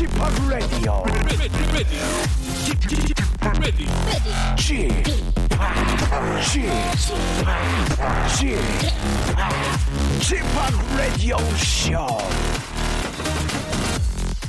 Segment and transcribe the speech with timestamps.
[0.00, 1.04] 지팍 라디오.
[10.22, 12.06] 지팍 라디오 쇼.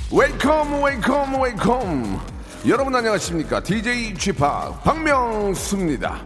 [0.09, 2.21] 웰컴 웰컴 웰컴.
[2.65, 3.61] 여러분 안녕하십니까?
[3.61, 6.23] DJ 지팍 박명수입니다.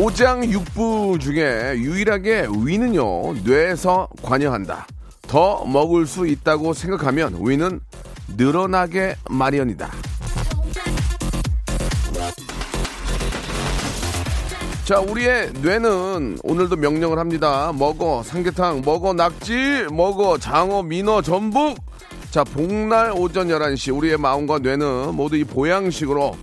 [0.00, 4.86] 오장육부 중에 유일하게 위는요 뇌에서 관여한다
[5.28, 7.80] 더 먹을 수 있다고 생각하면 위는
[8.38, 9.90] 늘어나게 마련이다
[14.84, 17.72] 자, 우리의 뇌는 오늘도 명령을 합니다.
[17.72, 21.76] 먹어, 삼계탕, 먹어, 낙지, 먹어, 장어, 민어, 전북.
[22.32, 26.36] 자, 복날 오전 11시 우리의 마음과 뇌는 모두 이 보양식으로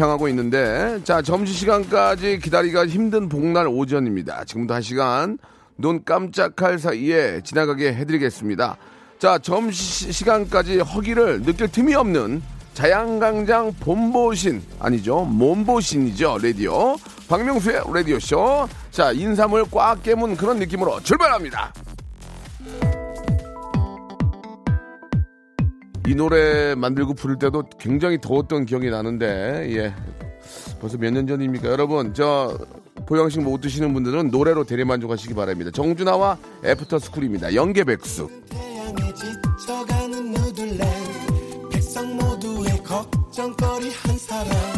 [0.00, 4.44] 향하고 있는데, 자, 점심 시간까지 기다리기가 힘든 복날 오전입니다.
[4.44, 5.38] 지금부터 한 시간
[5.76, 8.76] 눈 깜짝할 사이에 지나가게 해드리겠습니다.
[9.18, 12.42] 자, 점심 시간까지 허기를 느낄 틈이 없는
[12.74, 16.96] 자양강장 본보신 아니죠 몸보신이죠 라디오
[17.28, 21.72] 박명수의 라디오 쇼 자 인삼을 꽉 깨문 그런 느낌으로 출발합니다
[26.06, 29.94] 이 노래 만들고 부를 때도 굉장히 더웠던 기억이 나는데 예.
[30.80, 31.68] 벌써 몇 년 전입니까?
[31.68, 32.58] 여러분 저
[33.06, 35.70] 보양식 못 드시는 분들은 노래로 대리만족하시기 바랍니다.
[35.70, 37.54] 정준하와 애프터스쿨입니다.
[37.54, 38.30] 연계백숙
[42.84, 44.73] 걱정거리 한 사람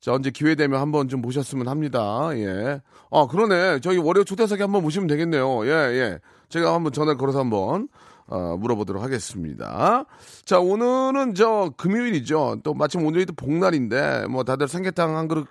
[0.00, 2.30] 자, 언제 기회 되면 한번 좀 모셨으면 합니다.
[2.32, 2.80] 예.
[3.10, 3.80] 아, 그러네.
[3.80, 5.66] 저희 월요 초대석에 한번 모시면 되겠네요.
[5.66, 6.18] 예, 예.
[6.48, 7.88] 제가 한번 전화를 걸어서 한번,
[8.26, 10.04] 어, 물어보도록 하겠습니다.
[10.44, 12.60] 자, 오늘은 저 금요일이죠.
[12.64, 15.46] 또 마침 오늘이 또 복날인데, 뭐 다들 삼계탕 한 그릇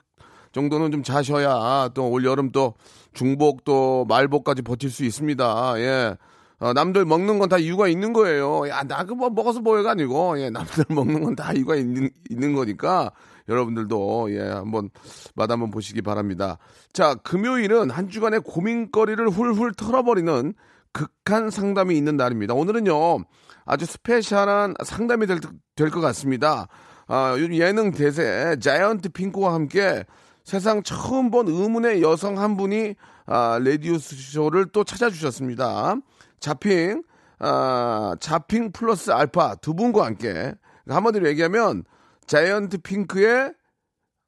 [0.51, 2.73] 정도는 좀 자셔야 또 올 여름 또
[3.13, 5.73] 중복 또 말복까지 버틸 수 있습니다.
[5.79, 6.15] 예.
[6.59, 8.67] 어, 남들 먹는 건 다 이유가 있는 거예요.
[8.69, 12.53] 야, 나 그 뭐 먹어서 뭐해가 아니고, 예, 남들 먹는 건 다 이유가 있는, 있는
[12.53, 13.11] 거니까,
[13.47, 14.89] 여러분들도, 예, 한번,
[15.35, 16.57] 맛 한번 보시기 바랍니다.
[16.91, 20.53] 자, 금요일은 한 주간의 고민거리를 훌훌 털어버리는
[20.91, 22.53] 극한 상담이 있는 날입니다.
[22.55, 23.19] 오늘은요,
[23.65, 25.39] 아주 스페셜한 상담이 될,
[25.75, 26.67] 될 것 같습니다.
[27.07, 30.03] 아, 요즘 예능 대세, 자이언트 핑크와 함께
[30.49, 32.95] 세상 처음 본 의문의 여성 한 분이,
[33.27, 35.97] 아, 라디오쇼를 또 찾아주셨습니다.
[36.39, 37.03] 자핑,
[37.37, 40.55] 아, 자핑 플러스 알파 두 분과 함께
[40.87, 41.83] 한마디로 얘기하면
[42.25, 43.53] 자이언트 핑크의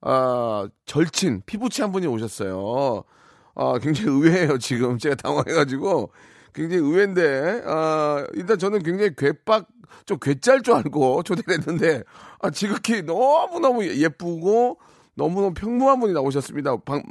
[0.02, 3.04] 아, 절친 피붙이 한 분이 오셨어요.
[3.56, 6.12] 아, 굉장히 의외예요 지금 제가 당황해가지고
[6.54, 9.68] 굉장히 의외인데 아, 일단 저는 굉장히 괴박
[10.06, 12.04] 좀 괴짤 줄 알고 초대를 했는데
[12.42, 14.78] 아, 지극히 너무 너무 예쁘고
[15.22, 16.78] 너무너무 평범한 분이 나오셨습니다.
[16.78, 17.04] 방,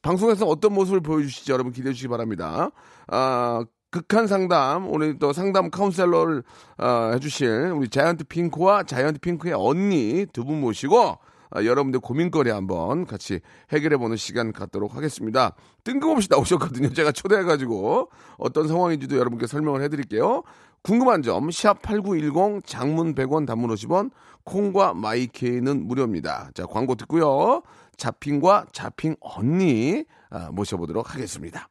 [0.00, 2.70] 방송에서 어떤 모습을 보여주실지 여러분 기대해 주시기 바랍니다.
[3.08, 6.42] 아, 극한 상담, 오늘 또 상담 카운셀러를
[6.78, 11.18] 어, 해주실 우리 자이언트 핑크와 자이언트 핑크의 언니 두 분 모시고
[11.50, 13.40] 아, 여러분들 고민거리 한번 같이
[13.70, 15.54] 해결해보는 시간 갖도록 하겠습니다.
[15.84, 16.94] 뜬금없이 나오셨거든요.
[16.94, 18.08] 제가 초대해가지고
[18.38, 20.42] 어떤 상황인지도 여러분께 설명을 해드릴게요.
[20.82, 24.10] 궁금한 점, 샵8910 장문 100원 단문 50원,
[24.44, 26.50] 콩과 마이케이는 무료입니다.
[26.54, 27.62] 자, 광고 듣고요.
[27.96, 31.68] 자핑과 자핑 언니 아, 모셔보도록 하겠습니다.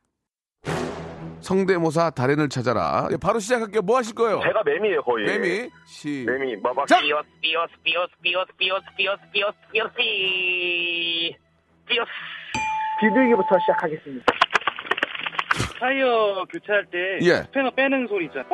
[1.42, 3.10] 성대모사 달인을 찾아라.
[3.12, 3.82] 예, 바로 시작할게요.
[3.82, 4.40] 뭐 하실 거예요?
[4.44, 5.26] 제가 매미예요 거의.
[5.26, 6.24] 매미 시.
[6.28, 7.02] 매미 마박 자!
[7.02, 11.36] 삐어스 삐어스 삐어스 삐어스 삐어스 삐어스 삐어스 삐어스 삐
[11.88, 12.10] 삐어스
[13.02, 14.26] 비둘기부터 시작하겠습니다.
[15.82, 17.38] 타이어 교체할 때 예.
[17.46, 18.46] 스패너 빼는 소리 있잖아.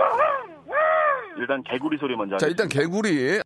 [1.38, 2.38] 일단 개구리 소리 먼저.
[2.38, 3.42] 자, 일단 개구리.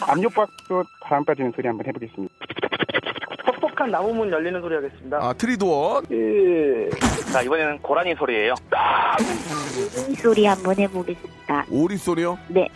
[0.00, 2.34] 압력밥솥 바람 빠지는 소리 한번 해보겠습니다.
[3.60, 5.18] 퍽퍽한 나무문 열리는 소리 하겠습니다.
[5.22, 6.02] 아, tree door.
[6.10, 6.90] 예.
[7.32, 8.54] 자 이번에는 고라니 소리예요.
[10.10, 11.66] 이 소리 한번 해보겠습니다.
[11.70, 12.36] 오리 소리요.
[12.48, 12.68] 네.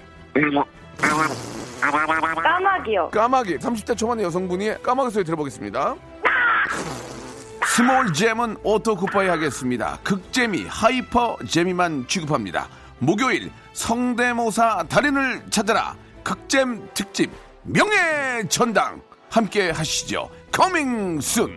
[1.81, 3.11] 까마귀 까마귀요.
[3.11, 5.97] 까마귀 30대 초반의 여성분이 까마귀 소리 들어보겠습니다.
[7.77, 9.99] small 잼은 auto 쿠파이 하겠습니다.
[10.03, 12.69] 극재미 hyper 재미만 취급합니다.
[12.99, 15.95] 목요일 성대모사 달인을 찾아라
[16.25, 17.31] 극잼 특집
[17.63, 19.01] 명예 전당
[19.31, 20.31] 함께 하시죠.
[20.51, 21.57] coming soon.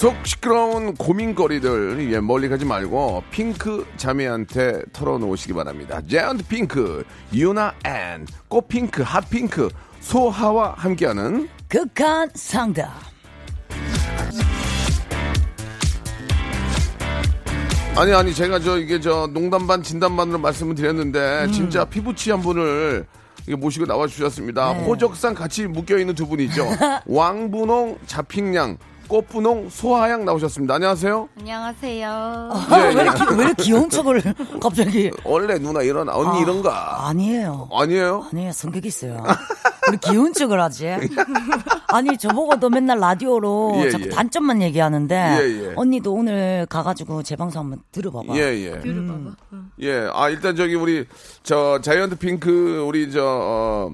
[0.00, 6.00] 속 시끄러운 고민거리들 예, 멀리 가지 말고 핑크 자매한테 털어놓으시기 바랍니다.
[6.08, 7.04] 자이언트 핑크,
[7.34, 9.68] 유나 앤, 꽃핑크, 핫핑크,
[10.00, 12.88] 소하와 함께하는 극한 상담.
[17.94, 21.52] 아니 아니 제가 저 이게 저 농담 반 진담 반으로 말씀을 드렸는데 음.
[21.52, 23.04] 진짜 피붙이 한 분을
[23.46, 24.72] 모시고 나와 주셨습니다.
[24.72, 24.84] 네.
[24.86, 26.66] 호적상 같이 묶여 있는 두 분이죠.
[27.04, 28.78] 왕분홍 자핑양,
[29.10, 30.74] 꽃분홍 소하양 나오셨습니다.
[30.76, 31.28] 안녕하세요.
[31.40, 32.50] 안녕하세요.
[32.70, 33.02] 예, 왜, 예.
[33.02, 34.22] 이렇게, 왜 이렇게 귀여운 척을
[34.62, 35.10] 갑자기.
[35.24, 37.08] 원래 누나 일어나 언니 아, 이런가?
[37.08, 37.68] 아니에요.
[37.72, 38.26] 아니에요?
[38.32, 38.52] 아니에요.
[38.52, 39.24] 성격이 있어요.
[39.88, 40.94] 우리 귀여운 척을 하지.
[41.88, 44.08] 아니, 저보고도 맨날 라디오로 예, 자꾸 예.
[44.10, 45.14] 단점만 얘기하는데.
[45.40, 45.72] 예, 예.
[45.74, 48.32] 언니도 오늘 가가지고 제 방송 한번 들어봐봐.
[48.36, 48.80] 예, 예.
[49.80, 50.08] 예.
[50.14, 51.04] 아, 일단 저기 우리
[51.42, 53.90] 저 자이언트 핑크 우리 저 어,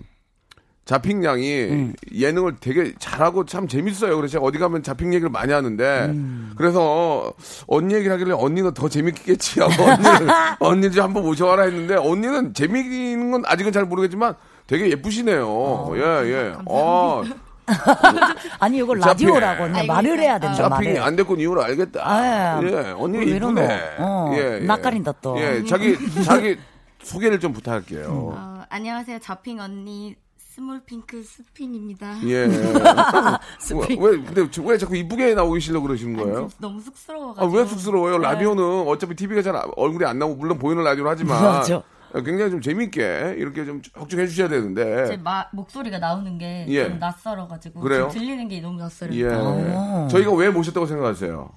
[0.86, 1.92] 자핑 양이 음.
[2.14, 4.14] 예능을 되게 잘하고 참 재밌어요.
[4.16, 6.52] 그래서 제가 어디 가면 자핑 얘기를 많이 하는데 음.
[6.56, 7.32] 그래서
[7.66, 10.28] 언니 얘기를 하길래 언니는 더 재밌겠지 하고 언니를
[10.60, 14.36] 언니 좀 한번 모셔와라 했는데 언니는 재미있는 건 아직은 잘 모르겠지만
[14.68, 15.90] 되게 예쁘시네요.
[15.96, 16.00] 예,
[16.30, 16.54] 예.
[16.66, 17.24] 어,
[18.60, 19.00] 아니, 자핑.
[19.00, 21.02] 라디오라고 그냥 말을 해야 된다, 자핑이 말을.
[21.02, 22.00] 안 됐건 이유를 알겠다.
[22.04, 23.60] 아, 예, 언니 왜 이러노?
[23.60, 23.80] 이쁘네.
[23.98, 24.30] 어,
[24.62, 25.36] 낯가린다 또.
[25.40, 26.56] 예, 자기 자기
[27.02, 28.06] 소개를 좀 부탁할게요.
[28.08, 29.18] 어, 안녕하세요.
[29.18, 30.14] 자핑 언니
[30.56, 32.16] 스몰 핑크 스핑입니다.
[32.26, 32.46] 예.
[32.48, 36.48] 왜, 왜 근데 저- 왜 자꾸 이쁘게 나오고 계시려고 그러시는 거예요?
[36.58, 37.44] 너무 쑥스러워가지고.
[37.44, 38.16] 아, 왜 쑥스러워요?
[38.16, 38.22] 네.
[38.26, 41.82] 라디오는 어차피 TV가 잘 아- 얼굴이 안 나오고 물론 보이는 라디오를 하지만 맞아.
[42.24, 45.06] 굉장히 좀 재밌게 이렇게 좀 적중해 주셔야 되는데.
[45.08, 46.88] 제 마, 목소리가 나오는 게좀 예.
[46.88, 48.08] 낯설어가지고 그래요?
[48.10, 49.14] 좀 들리는 게 너무 낯설어요.
[49.14, 49.28] 예.
[49.76, 50.08] 아.
[50.10, 51.50] 저희가 왜 모셨다고 생각하세요?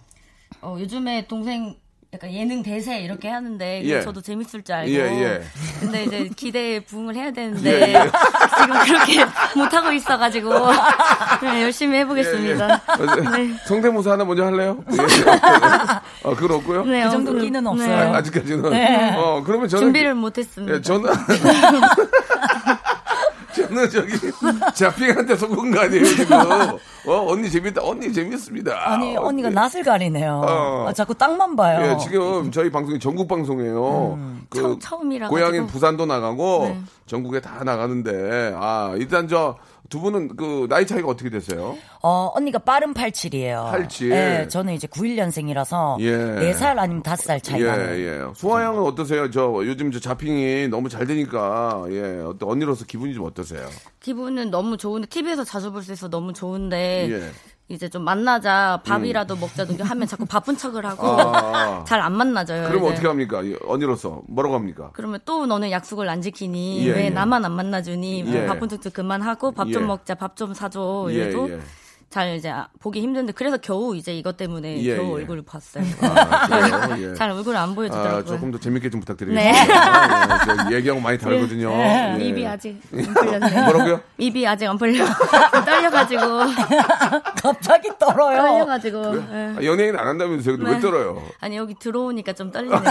[0.62, 1.78] 어, 요즘에 동생
[2.12, 4.02] 약간 예능 대세 이렇게 하는데 예.
[4.02, 5.42] 저도 재밌을 줄 알고 예, 예.
[5.80, 8.12] 근데 이제 기대에 부응을 해야 되는데 예, 예.
[8.58, 9.26] 지금 그렇게
[9.56, 10.52] 못 하고 있어가지고
[11.44, 12.82] 네, 열심히 해보겠습니다.
[13.38, 13.54] 네.
[13.68, 14.84] 성대모사 하나 먼저 할래요?
[14.92, 14.98] 예.
[16.24, 16.86] 어, 그건 없고요.
[16.86, 17.70] 네, 그 정도 어, 끼는 네.
[17.70, 18.16] 없어요.
[18.16, 18.70] 아직까지는.
[18.72, 19.14] 네.
[19.16, 19.84] 어, 그러면 저는.
[19.86, 20.78] 준비를 못했습니다.
[20.78, 21.12] 예, 저는.
[23.56, 24.12] 저는 저기
[24.76, 26.38] 자핑한테 속은 거 아니에요 지금?
[26.38, 26.78] 어
[27.28, 27.82] 언니 재밌다.
[27.84, 28.92] 언니 재밌습니다.
[28.92, 30.42] 아니, 언니가 낯을 가리네요.
[30.46, 30.86] 어.
[30.88, 31.82] 아, 자꾸 땅만 봐요.
[31.94, 34.14] 예, 지금 저희 방송이 전국 방송이에요.
[34.18, 34.42] 음.
[34.50, 35.68] 그 처음- 처음이라 고향인.
[35.68, 36.80] 부산도 나가고 네.
[37.06, 39.58] 전국에 다 나가는데 아 일단 저
[39.88, 41.78] 두 분은 그 나이 차이가 어떻게 되세요?
[42.02, 43.72] 어, 언니가 빠른 87이에요.
[43.72, 44.12] 87.
[44.12, 46.52] 예, 저는 이제 91년생이라서 예.
[46.54, 47.96] 4살 아니면 5살 차이 예, 나요.
[48.00, 48.34] 예.
[48.36, 49.30] 소아 양은 어떠세요?
[49.32, 53.68] 저 요즘 저 자핑이 너무 잘 되니까 예, 어떤 언니로서 기분이 좀 어떠세요?
[54.00, 57.32] 기분은 너무 좋은데 TV에서 자주 볼 수 있어 너무 좋은데 예.
[57.70, 61.84] 이제 좀 만나자 밥이라도 먹자 도 하면 자꾸 바쁜 척을 하고 아.
[61.86, 62.64] 잘안 만나져요.
[62.68, 62.94] 그러면 이제.
[62.94, 63.44] 어떻게 합니까?
[63.44, 64.90] 이 언니로서 뭐라고 합니까?
[64.94, 67.10] 그러면 또 너는 약속을 안 지키니 예, 왜 예.
[67.12, 68.46] 나만 안 만나주니 예.
[68.48, 69.86] 바쁜 척도 그만하고 밥좀 예.
[69.86, 71.60] 먹자 밥 좀 사줘 예, 이래도 예.
[72.10, 75.22] 잘 이제 아- 보기 힘든데 그래서 겨우 이제 이것 때문에 예, 겨우 예.
[75.22, 75.84] 얼굴을 봤어요.
[76.02, 77.10] 아, 그래요?
[77.12, 77.14] 예.
[77.14, 78.18] 잘 얼굴을 안 보여주더라고요.
[78.18, 80.48] 아, 조금 더 재밌게 좀 부탁드리겠습니다.
[80.48, 80.54] 네.
[80.54, 81.72] 예, 저 얘기하고 많이 다르거든요.
[81.72, 82.18] 예.
[82.20, 83.62] 입이 아직 안 풀렸네요.
[83.66, 84.02] 뭐라고요?
[84.18, 85.06] 입이 아직 안 풀려.
[85.66, 86.26] 떨려가지고
[87.44, 88.42] 갑자기 떨어요.
[88.42, 89.18] 떨려가지고.
[89.32, 89.56] 예.
[89.60, 90.58] 아, 연예인 안 한다면서요?
[90.58, 90.82] 근데 왜 네.
[90.82, 91.22] 떨어요?
[91.40, 92.82] 아니 여기 들어오니까 좀 떨리네요.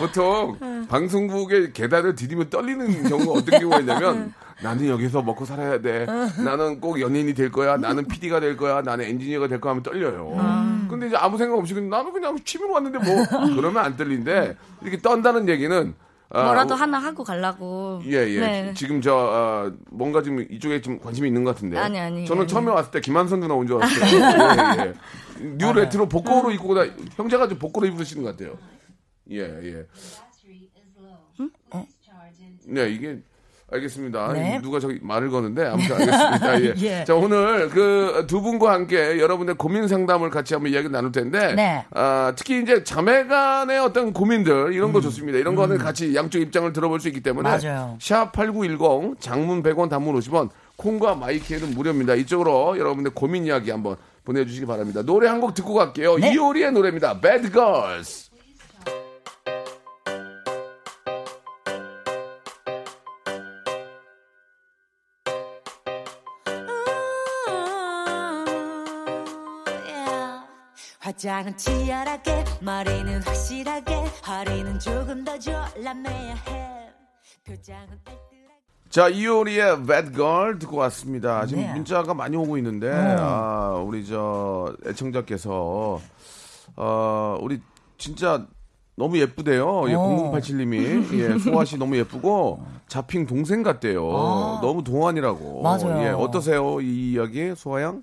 [0.00, 0.82] 보통 네.
[0.88, 6.06] 방송국의 계단을 디디면 떨리는 경우가 어떤 경우가 있냐면 나는 여기서 먹고 살아야 돼.
[6.06, 6.42] 네.
[6.44, 7.76] 나는 꼭 연예인이 될 거야.
[7.76, 8.82] 나는 PD가 될 거야.
[8.82, 10.34] 나는 엔지니어가 될 거야 하면 떨려요.
[10.38, 10.86] 아.
[10.88, 13.24] 근데 이제 아무 생각 없이 그냥 나는 그냥 취미로 왔는데 뭐
[13.56, 15.94] 그러면 안 떨린데 이렇게 떤다는 얘기는
[16.34, 18.00] 아, 뭐라도 우- 하나 하고 가려고.
[18.06, 18.40] 예, 예.
[18.40, 18.74] 네.
[18.74, 21.76] 지금 저, 어, 뭔가 지금 이쪽에 좀 관심이 있는 것 같은데.
[21.76, 22.48] 아니, 아니, 저는 아니.
[22.48, 24.80] 처음에 왔을 때 김한선 누나 온 줄 알았어요.
[24.80, 24.94] 예, 예.
[25.58, 26.84] new retro 복고로 입고 다
[27.16, 28.56] 형제가 좀 복고로 입으시는 것 같아요.
[29.30, 29.86] 예, 예.
[32.64, 33.20] 네, 이게,
[33.72, 34.32] 알겠습니다.
[34.34, 34.60] 네.
[34.62, 36.60] 누가 저기 말을 거는데 아무튼 알겠습니다.
[36.62, 36.74] 예.
[37.00, 37.04] 예.
[37.04, 41.84] 자 오늘 그 두 분과 함께 여러분의 고민 상담을 같이 한번 이야기 나눌 텐데, 네.
[41.90, 45.38] 아, 특히 이제 자매간의 어떤 고민들 이런 거 좋습니다.
[45.38, 47.58] 이런 거는 같이 양쪽 입장을 들어볼 수 있기 때문에 음.
[47.62, 47.96] 맞아요.
[48.00, 52.14] 샵 #8910 장문 100원, 단문 50원, 콩과 마이키에는 무료입니다.
[52.14, 55.02] 이쪽으로 여러분의 고민 이야기 한번 보내주시기 바랍니다.
[55.02, 56.16] 노래 한 곡 듣고 갈게요.
[56.18, 56.32] 네.
[56.32, 57.20] 이효리의 노래입니다.
[57.20, 58.30] Bad Girls.
[71.02, 73.92] 화장은 치열하게 머리는 확실하게
[74.24, 76.90] 허리는 조금 더 졸라매야 해
[77.44, 77.98] 표정은
[78.88, 81.44] 자, 이효리의 Bad Girl 듣고 왔습니다.
[81.46, 81.72] 지금 네.
[81.72, 85.98] 문자가 많이 오고 있는데, 아, 우리 저 애청자께서,
[86.76, 87.60] 어, 우리
[87.98, 88.46] 진짜
[88.94, 89.88] 너무 예쁘대요.
[89.88, 90.30] 예, 어.
[90.32, 91.14] 0087님이.
[91.14, 94.02] 예, 소아 씨 너무 예쁘고, 자핑 동생 같대요.
[94.60, 95.62] 너무 동안이라고.
[95.62, 96.02] 맞아요.
[96.04, 96.80] 예, 어떠세요?
[96.82, 98.02] 이 이야기, 소아 양?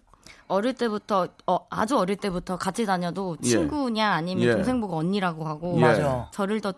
[0.49, 3.47] 어릴 때부터 어, 아주 어릴 때부터 같이 다녀도 예.
[3.47, 4.51] 친구냐 아니면 예.
[4.53, 5.81] 동생 보고 언니라고 하고 예.
[5.81, 6.27] 맞아.
[6.33, 6.73] 저를 더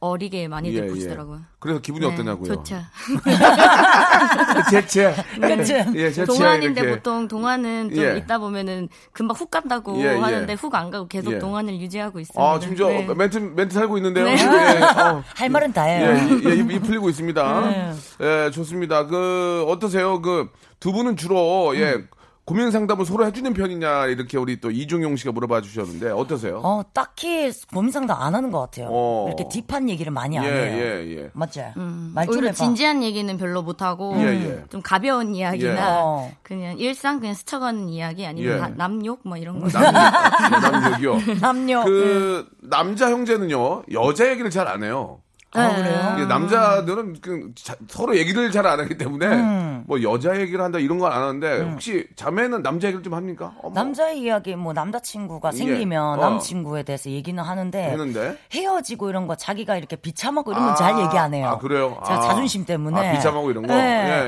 [0.00, 1.40] 어리게 많이들 보시더라고요.
[1.58, 2.54] 그래서 기분이 네, 어떠냐고요?
[2.54, 2.76] 좋죠.
[4.70, 5.14] 제체.
[5.40, 5.74] 그치?
[5.94, 6.24] 예, 제체.
[6.24, 6.96] 동안인데 이렇게.
[6.96, 8.16] 보통 동안은 좀 예.
[8.16, 10.18] 있다 보면은 금방 훅 간다고 예, 예.
[10.18, 11.38] 하는데 훅 안 가고 계속 예.
[11.38, 12.42] 동안을 유지하고 있습니다.
[12.42, 13.06] 아, 지금 저 네.
[13.14, 14.24] 멘트, 멘트 살고 있는데요.
[14.24, 14.36] 네.
[14.38, 15.22] 예, 어.
[15.36, 16.16] 할 말은 다 해요.
[16.16, 17.60] 예, 이- 예, 입, 입 풀리고 있습니다.
[17.60, 17.92] 네.
[18.22, 19.06] 예, 좋습니다.
[19.06, 20.22] 그, 어떠세요?
[20.22, 20.48] 그,
[20.80, 22.08] 두 분은 주로, 예, 음.
[22.44, 26.60] 고민 상담을 서로 해주는 편이냐, 이렇게 우리 또 이종용 씨가 물어봐 주셨는데, 어떠세요?
[26.64, 28.88] 어, 딱히 고민 상담 안 하는 것 같아요.
[28.90, 29.26] 어.
[29.28, 30.76] 이렇게 딥한 얘기를 많이 안 예, 해요.
[30.76, 31.30] 예, 예.
[31.34, 31.60] 맞지?
[31.76, 32.56] 음, 말좀 오히려 해봐.
[32.56, 34.64] 진지한 얘기는 별로 못 하고 예, 예.
[34.70, 35.78] 좀 가벼운 이야기나 예.
[35.80, 36.32] 어.
[36.42, 38.60] 그냥 일상 그냥 스쳐가는 이야기 아니면 예.
[38.60, 39.68] 나- 남욕 뭐 이런 거.
[39.68, 41.18] 남, 남 얘기요.
[41.40, 41.84] 남녀.
[41.84, 45.20] 그, 남자 형제는요, 여자 얘기를 잘 안 해요.
[45.54, 46.14] 아, 그래요?
[46.16, 49.84] 이게 남자들은 그 자- 서로 얘기를 잘 안 하기 때문에 음.
[49.86, 53.52] 뭐 여자 얘기를 한다 이런 건 안 하는데 혹시 자매는 남자 얘기를 좀 합니까?
[53.62, 56.16] 어머, 남자 이야기 뭐 남자친구가 생기면 어.
[56.16, 60.98] 남친구에 대해서 얘기는 하는데 했는데 헤어지고 이런 거 자기가 이렇게 비참하고 이런 건 아, 잘
[60.98, 61.48] 얘기 안 해요.
[61.48, 62.00] 아, 그래요?
[62.06, 62.20] 제가 아.
[62.22, 63.10] 자존심 때문에.
[63.10, 63.74] 아, 비참하고 이런 거?
[63.74, 63.82] 네.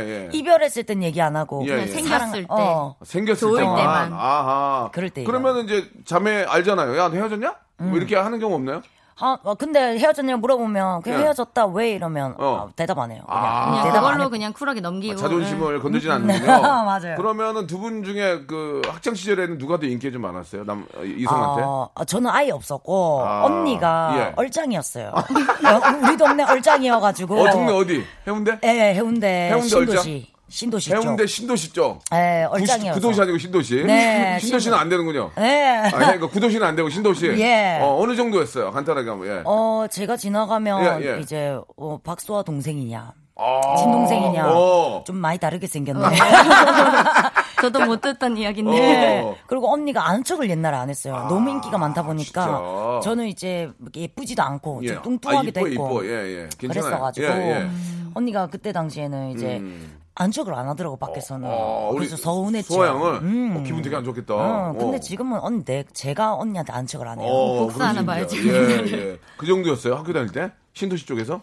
[0.04, 0.28] 예, 예.
[0.32, 1.86] 이별했을 땐 얘기 안 하고 예, 그냥 예.
[1.86, 2.46] 생겼을 때.
[2.50, 2.96] 어.
[3.02, 3.76] 생겼을 좋을 때만.
[3.76, 4.12] 때만.
[4.12, 4.90] 아하.
[4.92, 6.98] 그럴 때 그러면 이제 자매 알잖아요.
[6.98, 7.54] 야, 너 헤어졌냐?
[7.80, 7.88] 음.
[7.88, 8.82] 뭐 이렇게 하는 경우 없나요?
[9.20, 11.24] 아, 어, 근데 헤어졌냐 물어보면 그냥 예.
[11.24, 12.66] 헤어졌다 왜 이러면 어.
[12.68, 13.22] 아, 대답 안 해요.
[13.26, 13.64] 그냥, 아.
[13.70, 14.30] 그냥 대답 안 그걸로 해요.
[14.30, 15.14] 그냥 쿨하게 넘기고.
[15.14, 16.14] 아, 자존심을 건들진 네.
[16.16, 16.52] 않는군요.
[16.84, 17.16] 맞아요.
[17.16, 20.64] 그러면은 두 분 중에 그 학창 시절에는 누가 더 인기 좀 많았어요?
[20.64, 21.62] 남 어, 이성한테?
[21.64, 24.32] 아, 아, 저는 아예 없었고 아, 언니가 예.
[24.36, 25.08] 얼짱이었어요.
[25.14, 27.40] 어, 우리 동네 얼짱이어가지고.
[27.40, 28.04] 어, 동네 어디?
[28.26, 28.58] 해운대?
[28.64, 30.33] 예, 예, 해운대, 해운대 신도시.
[30.54, 31.02] 신도시 쪽.
[31.02, 31.98] 해운대 신도시 쪽.
[32.14, 33.00] 예, 구시- 얼짱이어서.
[33.00, 33.82] 구도시 아니고 신도시.
[33.84, 35.32] 네, 신도시는 신도- 안 되는군요.
[35.40, 35.82] 예.
[35.84, 37.26] 아, 그러니까 구도시는 안 되고 신도시.
[37.42, 37.80] 예.
[37.82, 38.70] 어, 어느 정도였어요?
[38.70, 39.26] 간단하게 한번.
[39.28, 39.42] 예.
[39.44, 41.20] 어, 제가 지나가면 예, 예.
[41.20, 43.76] 이제 어, 박수와 동생이냐, 아.
[43.78, 45.02] 친동생이냐, 어.
[45.04, 46.04] 좀 많이 다르게 생겼네.
[47.60, 48.72] 저도 못 듣던 이야기인데.
[48.78, 49.20] 네.
[49.24, 49.34] 어.
[49.48, 51.26] 그리고 언니가 아는 척을 옛날에 안 했어요.
[51.28, 53.00] 너무 인기가 많다 보니까 진짜.
[53.02, 54.88] 저는 이제 예쁘지도 않고 예.
[54.88, 56.06] 좀 뚱뚱하기도 아, 이뻐, 했고 이뻐.
[56.06, 56.48] 예, 예.
[56.58, 56.90] 괜찮아요.
[56.90, 57.68] 그랬어가지고 예, 예.
[58.14, 59.98] 언니가 그때 당시에는 이제 음.
[60.16, 61.48] 안 척을 안 하더라고 밖에서는.
[61.50, 62.72] 어, 우리 그래서 서운했죠.
[62.74, 63.56] 소아양을 음.
[63.56, 64.34] 어, 기분 되게 안 좋겠다.
[64.34, 65.00] 어, 근데 어.
[65.00, 67.28] 지금은 언니 내 제가 언니한테 안 척을 안 해요.
[67.28, 68.04] 어, 복수하나.
[68.04, 68.48] 봐야지.
[68.48, 68.52] 예,
[68.92, 69.18] 예.
[69.36, 69.96] 그 정도였어요.
[69.96, 70.52] 학교 다닐 때?
[70.72, 71.42] 신도시 쪽에서?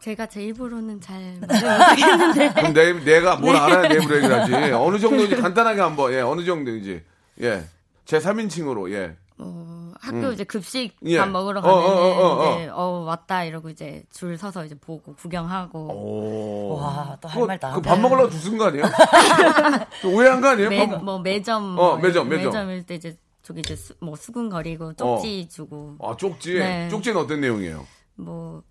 [0.00, 2.52] 제가 제 입으로는 잘 못하겠는데.
[2.54, 4.54] 그럼 내, 내가 뭘 알아야 내 입으로 얘기를 하지.
[4.72, 7.02] 어느 정도인지 간단하게 한번, 예, 어느 정도인지.
[7.42, 7.64] 예.
[8.04, 9.16] 제 3인칭으로, 예.
[9.38, 11.18] 어, 학교 이제 급식 예.
[11.18, 14.74] 밥 먹으러 어, 가면은 어, 어, 어, 이제 어 왔다 이러고 이제 줄 서서 이제
[14.78, 16.76] 보고 구경하고 오.
[16.80, 17.90] 와, 또 할 말 다 그거 한다.
[17.90, 18.84] 밥 먹으려고 주신 거 아니에요?
[20.02, 20.68] 좀 오해한 거 아니에요?
[20.70, 22.44] 매, 밥- 뭐 매점 어, 뭐 매점, 매점.
[22.46, 26.54] 매점일 때 이제 저기 이제 수, 뭐 수근거리고 쪽지 주고 아, 쪽지.
[26.54, 26.88] 네.
[26.88, 27.86] 쪽지는 어떤 내용이에요?
[28.16, 28.62] 뭐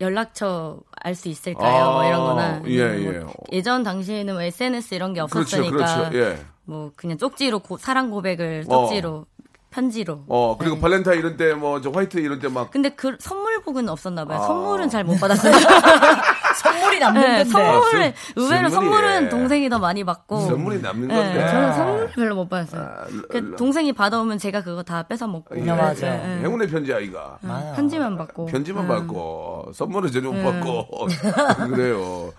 [0.00, 1.84] 연락처 알 수 있을까요?
[1.84, 3.24] 아, 뭐 이런 거나 예, 뭐 예.
[3.52, 5.70] 예전 당시에는 뭐 SNS 이런 게 그렇죠, 없었으니까
[6.10, 6.16] 그렇죠.
[6.18, 6.38] 예.
[6.64, 8.86] 뭐 그냥 쪽지로 고- 사랑 고백을 어.
[8.86, 9.26] 쪽지로
[9.70, 10.80] 편지로 어, 그리고 네.
[10.80, 12.70] 발렌타인 이런 때, 뭐, 저 화이트 이런 때 막.
[12.72, 14.38] 근데 그 선물복은 없었나 봐요.
[14.38, 14.42] 아.
[14.42, 15.52] 선물은 잘 못 받았어요.
[16.60, 17.44] 선물이 네, 남는데.
[17.44, 19.28] 선물을 선- 의외로 선물이, 선물은 예.
[19.28, 21.46] 동생이 더 많이 받고 선물이 남는 네, 건데.
[21.48, 22.82] 저는 선물 별로 못 받았어요.
[22.82, 26.06] 아, 그 라- 동생이 받아오면 제가 그거 다 뺏어 먹고 예, 맞아.
[26.06, 26.40] 예.
[26.42, 27.38] 행운의 편지 아이가.
[27.40, 28.88] 네, 편지만 받고 편지만 음.
[28.88, 30.88] 받고 선물은 전혀 못 받고
[31.74, 32.32] 그래요.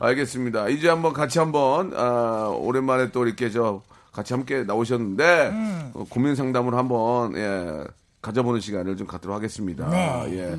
[0.00, 0.68] 알겠습니다.
[0.68, 3.80] 이제 한번 같이 한번 아, 오랜만에 또 이렇게 저
[4.14, 5.90] 같이 함께 나오셨는데 음.
[5.94, 7.84] 어, 고민 상담을 한번 예,
[8.22, 9.88] 가져보는 시간을 좀 갖도록 하겠습니다.
[9.90, 10.24] 네.
[10.30, 10.58] 예.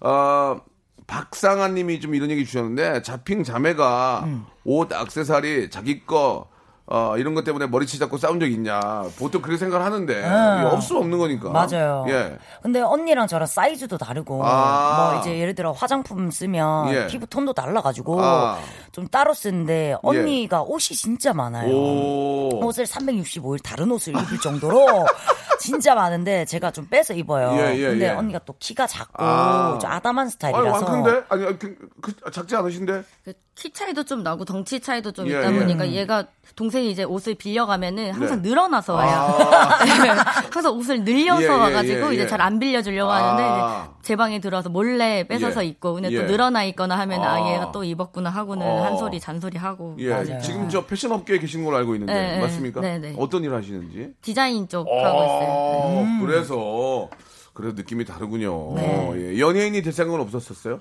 [0.00, 0.60] 어,
[1.06, 4.46] 박상아님이 좀 이런 얘기 주셨는데 자핑 자매가 음.
[4.64, 6.46] 옷 액세서리 자기 거
[6.86, 8.80] 어, 이런 것 때문에 머리치 잡고 싸운 적 있냐.
[9.18, 10.20] 보통 그렇게 생각을 하는데 네.
[10.20, 11.50] 이게 없으면 없는 거니까.
[11.50, 12.04] 맞아요.
[12.08, 12.38] 예.
[12.62, 15.12] 근데 언니랑 저랑 사이즈도 다르고 아.
[15.12, 17.06] 뭐 이제 예를 들어 화장품 쓰면 예.
[17.06, 18.58] 피부 톤도 달라가지고 아.
[18.94, 21.68] 좀 따로 쓰는데 언니가 옷이 진짜 많아요.
[21.68, 22.64] 오.
[22.64, 25.04] 옷을 365일 다른 옷을 입을 정도로
[25.58, 27.56] 진짜 많은데 제가 좀 빼서 입어요.
[27.58, 28.10] 예, 예, 근데 예.
[28.10, 29.78] 언니가 또 키가 작고 아.
[29.80, 31.24] 좀 아담한 스타일이라서 왕큰데?
[31.28, 33.02] 아니, 아니, 그, 그, 작지 않으신데?
[33.24, 35.58] 그 키 차이도 좀 나고 덩치 차이도 좀 예, 있다 예.
[35.58, 38.48] 보니까 얘가 동생이 이제 옷을 빌려가면은 항상 네.
[38.48, 39.38] 늘어나서 와요.
[39.52, 39.78] 아.
[40.50, 42.26] 항상 옷을 늘려서 예, 예, 와가지고 예, 이제 예.
[42.26, 43.16] 잘안 빌려주려고 아.
[43.16, 43.42] 하는데
[43.90, 45.68] 이 제제 방에 들어와서 몰래 뺏어서 예.
[45.68, 46.16] 입고 근데 예.
[46.18, 47.52] 또 늘어나 있거나 하면 아, 아.
[47.54, 48.84] 얘가 또 입었구나 하고는 어.
[48.84, 50.38] 한 소리 잔소리 하고 예.
[50.40, 52.12] 지금 저 패션 업계에 계신 걸로 알고 있는데.
[52.12, 52.80] 네, 맞습니까?
[52.82, 53.14] 네, 네.
[53.18, 54.10] 어떤 일 하시는지?
[54.20, 55.48] 디자인 쪽 하고 있어요.
[55.48, 57.08] 어, 그래서,
[57.54, 58.74] 그래도 느낌이 다르군요.
[58.74, 59.12] 네.
[59.16, 59.38] 예.
[59.40, 60.80] 연예인이 될 생각은 없었었어요?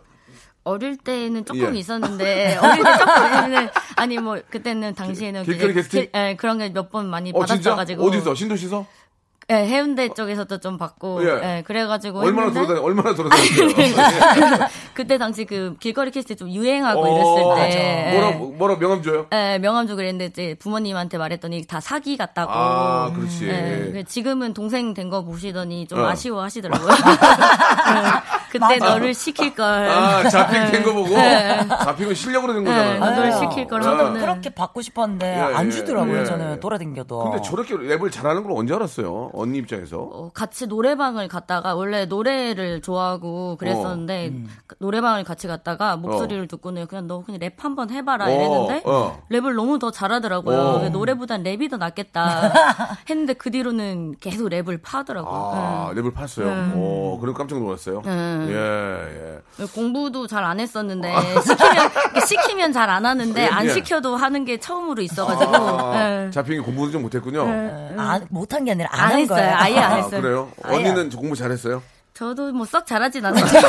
[0.66, 1.80] 어릴 때는 조금 예.
[1.80, 5.98] 있었는데 어릴 때 조금 아니 뭐 그때는 당시에는 길거리 이제 게스트?
[5.98, 7.40] 길- 예, 그런 게 몇 번 많이 어?
[7.40, 8.34] 받았어가지고 어디서?
[8.36, 8.86] 신도시서?
[9.50, 11.58] 예, 해운대 쪽에서도 좀 받고 예.
[11.58, 14.68] 예, 그래가지고 얼마나 돌아다녀, 얼마나 돌아다녔어요?
[14.94, 17.36] 그때 당시 그 길거리 캐스트 좀 유행하고 어, 이랬을
[17.72, 18.34] 때 뭐라, 예.
[18.58, 19.28] 뭐라 명함 줘요?
[19.34, 22.52] 예, 명함 주고 그랬는데 이제 부모님한테 말했더니 다 사기 같다고.
[22.54, 23.48] 아, 그렇지.
[23.48, 26.06] 예, 그래서 지금은 동생 된 거 보시더니 좀 어.
[26.08, 26.88] 아쉬워하시더라고요.
[28.56, 29.66] 예, 그때 너를 시킬 걸.
[29.66, 31.10] 아, 자핑 된거 보고?
[31.10, 31.68] 네.
[31.68, 33.00] 자핑은 실력으로 된 예, 거잖아요.
[33.00, 33.40] 너를 네.
[33.40, 34.22] 시킬 걸 저도 하고는.
[34.22, 36.20] 그렇게 받고 싶었는데 예, 안 예, 주더라고요.
[36.22, 36.26] 예.
[36.26, 37.24] 저는 돌아다녀도.
[37.24, 39.32] 근데 저렇게 랩을 잘하는 걸 언제 알았어요?
[39.34, 39.98] 언니 입장에서?
[39.98, 44.50] 어, 같이 노래방을 갔다가 원래 노래를 좋아하고 그랬었는데 음.
[44.68, 49.22] 그 노래방을 같이 갔다가 목소리를 듣고는 그냥 너 그냥 랩 한번 해봐라 이랬는데 어, 어.
[49.32, 50.58] 랩을 너무 더 잘하더라고요.
[50.60, 50.90] 어.
[50.90, 52.52] 노래보단 랩이 더 낫겠다
[53.10, 55.52] 했는데 그 뒤로는 계속 랩을 파더라고요.
[55.54, 56.46] 아, 랩을 팠어요.
[56.46, 56.74] 네.
[56.76, 58.02] 오, 그럼 깜짝 놀랐어요.
[58.06, 58.43] 네.
[58.50, 59.40] 예, 예.
[59.58, 59.66] 네.
[59.74, 61.92] 공부도 잘 안 했었는데 시키면
[62.28, 63.70] 시키면 잘 안 하는데 안 예.
[63.70, 66.32] 시켜도 하는 게 처음으로 있어가지고 아, 네.
[66.32, 67.46] 잡힌이 공부는 좀 못했군요.
[67.98, 69.38] 아, 못한 게 아니라 안, 안한 했어요.
[69.38, 69.56] 거예요.
[69.56, 70.22] 아예 안 아, 했어요.
[70.22, 70.52] 그래요?
[70.64, 71.82] 아예 언니는 공부 잘했어요?
[72.14, 73.60] 저도 뭐 썩 잘하진 않았는데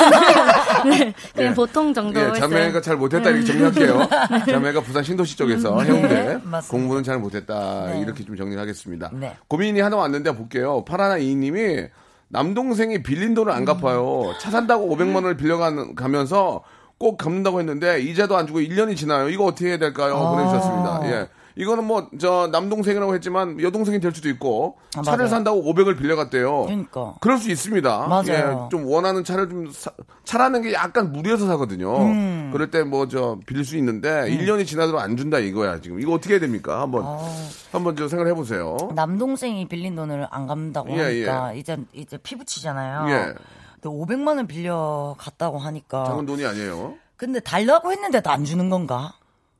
[0.85, 1.55] 네, 그냥 예.
[1.55, 2.41] 보통 정도 예, 했어요.
[2.41, 4.09] 자매가 잘 못했다 이렇게 정리할게요.
[4.53, 6.61] 자매가 부산 신도시 쪽에서 해운대 맞습니다.
[6.71, 8.01] 공부는 잘 못했다 네.
[8.01, 9.11] 이렇게 좀 정리를 하겠습니다.
[9.15, 9.35] 네.
[9.49, 10.85] 고민이 하나 왔는데 볼게요.
[10.85, 11.87] 파라나 이님이
[12.35, 14.35] 남동생이 빌린 돈을 안 갚아요.
[14.41, 16.65] 차 산다고 500만 원을 빌려가면서
[16.99, 19.29] 꼭 갚는다고 했는데 이자도 안 주고 1년이 지나요.
[19.29, 20.17] 이거 어떻게 해야 될까요?
[20.17, 20.31] 아.
[20.31, 21.01] 보내주셨습니다.
[21.05, 21.29] 예.
[21.57, 25.29] 이거는 뭐 저 남동생이라고 했지만 여동생이 될 수도 있고 아, 차를.
[25.29, 26.65] 산다고 500을 빌려갔대요.
[26.65, 27.15] 그러니까.
[27.21, 28.07] 그럴 수 있습니다.
[28.09, 28.67] 맞아요.
[28.67, 29.91] 예, 좀 원하는 차를 좀 사,
[30.25, 31.97] 차라는 게 약간 무리해서 사거든요.
[31.99, 32.51] 음.
[32.53, 36.01] 그럴 때 뭐 저 빌릴 수 있는데 1년이 지나도록 안 준다 이거야 지금.
[36.01, 36.81] 이거 어떻게 해야 됩니까?
[36.81, 37.19] 한번 아.
[37.73, 38.77] 한번 저 생각을 해보세요.
[38.95, 43.11] 남동생이 빌린 돈을 안 갚는다고 예, 하니까 이제 이제 피부치잖아요.
[43.11, 43.35] 예.
[43.81, 46.05] 근데 500만 원 빌려 갔다고 하니까.
[46.05, 46.95] 작은 돈이 아니에요.
[47.17, 49.15] 근데 달라고 했는데도 안 주는 건가?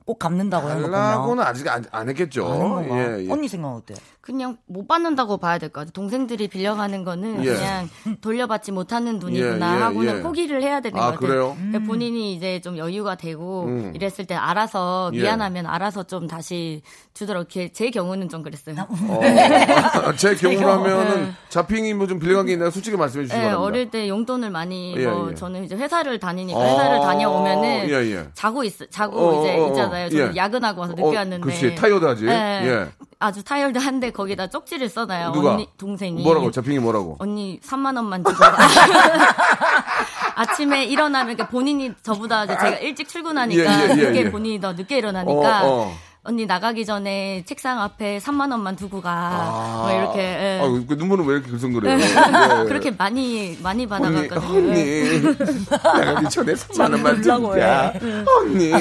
[0.07, 0.91] 꼭 갚는다고 하는 거면.
[1.01, 2.85] 달라고는 아직 안, 안 했겠죠.
[2.91, 3.31] 예, 예.
[3.33, 3.95] 언니 생각 어때?
[4.21, 5.93] 그냥 못 받는다고 봐야 될 것 같아요.
[5.93, 7.55] 동생들이 빌려가는 거는 예.
[7.55, 7.89] 그냥
[8.21, 10.23] 돌려받지 못하는 돈이구나 예, 예, 하고는 예.
[10.23, 11.29] 포기를 해야 되는 아, 것 같아요.
[11.29, 11.57] 그래요?
[11.59, 13.93] 그러니까 본인이 이제 좀 여유가 되고 음.
[13.95, 15.21] 이랬을 때 알아서 예.
[15.23, 16.83] 미안하면 알아서 좀 다시
[17.15, 17.49] 주더라고요.
[17.49, 18.77] 제- 제 경우는 좀 그랬어요.
[18.79, 19.21] 어,
[20.17, 22.71] 제 경우라면은 자핑이 뭐 좀 빌려간 게 있나요?
[22.71, 23.63] 솔직히 말씀해 주시기 네, 바랍니다.
[23.67, 25.35] 어릴 때 용돈을 많이 예, 뭐 예.
[25.35, 28.29] 저는 이제 회사를 다니니까 아, 회사를 다녀오면은 예, 예.
[28.35, 30.11] 자고 있 자고 어, 이제 어, 어, 있잖아요.
[30.11, 30.37] 저는 예.
[30.37, 31.41] 야근하고 와서 늦게 어, 왔는데.
[31.45, 31.75] 그렇지.
[31.75, 32.25] 타이어드하지.
[32.25, 32.89] 네, 예.
[33.19, 35.33] 아주 타이어드한데 거기다 쪽지를 써놔요.
[35.33, 35.53] 누가?
[35.55, 36.23] 언니 동생이.
[36.23, 36.51] 뭐라고?
[36.51, 37.17] 자핑이 뭐라고?
[37.19, 38.57] 언니 3만 원만 주고 가.
[40.37, 44.31] 아침에 일어나면 그러니까 본인이 저보다 제가 일찍 출근하니까 예, 예, 예, 늦게 예.
[44.31, 45.97] 본인이 더 늦게 일어나니까 어, 어.
[46.27, 49.11] 언니 나가기 전에 책상 앞에 3만 원만 두고 가.
[49.13, 50.61] 아, 뭐 이렇게 예.
[50.63, 51.99] 아, 그 눈물은 왜 이렇게 글썽거려요?
[52.01, 52.65] 예, 예.
[52.65, 54.71] 그렇게 많이 많이 언니, 받아갔거든요.
[54.71, 55.21] 언니,
[55.69, 57.93] 나가기 전에 3만 원만 주자.
[58.41, 58.73] 언니,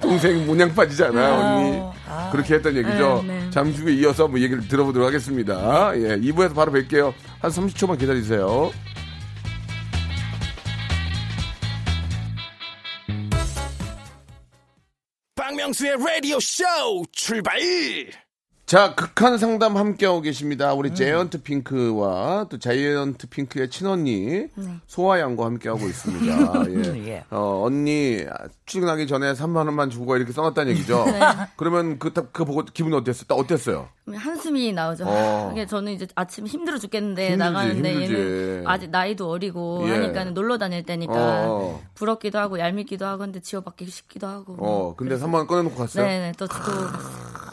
[0.00, 1.82] 동생 문양 빠지잖아, 언니.
[2.32, 3.22] 그렇게 했던 얘기죠.
[3.26, 3.50] 네, 네.
[3.50, 5.92] 잠시 후에 이어서 한번 얘기를 들어보도록 하겠습니다.
[5.96, 7.12] 예, 2부에서 바로 뵐게요.
[7.38, 8.70] 한 30초만 기다리세요.
[15.66, 16.64] 박명수의 라디오 쇼
[17.12, 17.58] 출발!
[18.66, 20.72] 자, 극한 상담 함께하고 계십니다.
[20.74, 20.80] 음.
[20.80, 24.48] 우리 제이언트 핑크와 또 자이언트 핑크의 친언니
[24.88, 26.64] 소아 양과 함께하고 있습니다.
[26.74, 27.06] 예.
[27.06, 27.24] 예.
[27.30, 28.24] 어, 언니
[28.66, 31.04] 출근하기 전에 3만 원만 주고 가 이렇게 써놨다는 얘기죠.
[31.06, 31.20] 네.
[31.54, 33.26] 그러면 그, 딱 그거 보고 기분이 어땠어요?
[33.28, 33.88] 딱 어땠어요?
[34.12, 35.04] 한숨이 나오죠.
[35.06, 35.50] 어.
[35.52, 38.14] 이게 저는 이제 아침 힘들어 죽겠는데 힘들지, 나가는데 힘들지.
[38.14, 39.92] 얘는 아직 나이도 어리고 예.
[39.92, 41.80] 하니까 는 놀러 다닐 때니까 어.
[41.94, 44.56] 부럽기도 하고 얄밉기도 하고 근데 지워받기 싶기도 하고.
[44.58, 46.04] 어, 근데 3만 원 꺼내놓고 갔어요?
[46.04, 46.52] 네네 또 또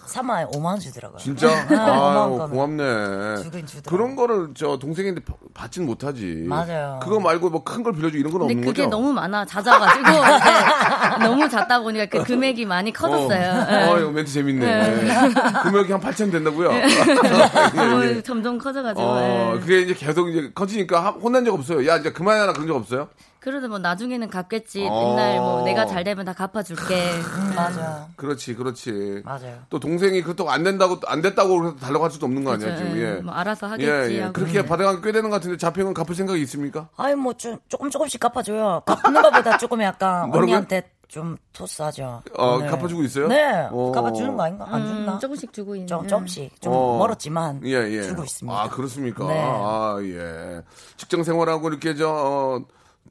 [0.08, 1.18] 3화에 5만 원 주더라고요.
[1.18, 1.48] 진짜?
[1.68, 3.44] 네, 아, 5만 원 고맙네.
[3.44, 3.84] 주긴 주더라고요.
[3.98, 6.44] 그런 거를 저 동생인데 바- 받진 못하지.
[6.48, 7.00] 맞아요.
[7.02, 8.90] 그거 말고 뭐 큰 걸 빌려주고 이런 건 근데 없는 그게 거죠?
[8.90, 13.52] 너무 많아 잦아가지고 이제 너무 잦다 보니까 그 금액이 많이 커졌어요.
[13.52, 13.84] 어, 예.
[13.90, 14.66] 어, 이거 멘트 재밌네.
[14.66, 15.34] 네.
[15.64, 16.70] 금액이 한 8천 된다고요?
[16.70, 16.74] 어,
[18.04, 18.22] 예, 예.
[18.22, 19.02] 점점 커져가지고.
[19.06, 19.60] 어, 예.
[19.60, 21.86] 그게 이제 계속 이제 커지니까 하- 혼난 적 없어요.
[21.88, 23.08] 야, 이제 그만해라 그런 적 없어요?
[23.44, 24.88] 그래도 뭐 나중에는 갚겠지.
[24.90, 25.16] 어.
[25.16, 26.96] 맨날 뭐 내가 잘 되면 다 갚아줄게.
[27.54, 28.08] 맞아.
[28.16, 29.22] 그렇지, 그렇지.
[29.26, 29.60] 맞아요.
[29.70, 32.78] 또 동생이 그것도 안 된다고, 안 됐다고 그래서 달라고 할 수도 없는 거 아니야, 그죠,
[32.86, 32.98] 지금.
[32.98, 33.02] 예.
[33.18, 33.22] 예.
[33.22, 34.22] 뭐 알아서 예, 하겠지 예.
[34.22, 34.34] 하고.
[34.34, 36.88] 그렇게 받아간 꽤 되는 것 같은데 자평은 갚을 생각이 있습니까?
[36.96, 38.84] 아니 뭐 좀 조금 조금씩 갚아줘요.
[38.86, 40.34] 갚는 것보다 조금 약간?
[40.34, 42.22] 언니한테 좀 토스하죠.
[42.38, 42.68] 어, 네.
[42.68, 43.28] 갚아주고 있어요?
[43.28, 43.92] 네, 어.
[43.94, 44.66] 갚아주는 거 아닌가?
[44.72, 45.14] 안 준다.
[45.16, 45.88] 음, 조금씩 주고 있는.
[45.88, 46.98] 좀 조금씩 좀 어.
[47.00, 48.04] 멀었지만 예, 예.
[48.04, 48.58] 주고 있습니다.
[48.58, 49.28] 아, 그렇습니까?
[49.28, 49.42] 네.
[49.46, 50.62] 아, 예.
[50.96, 52.62] 직장 생활하고 이렇게 저, 어,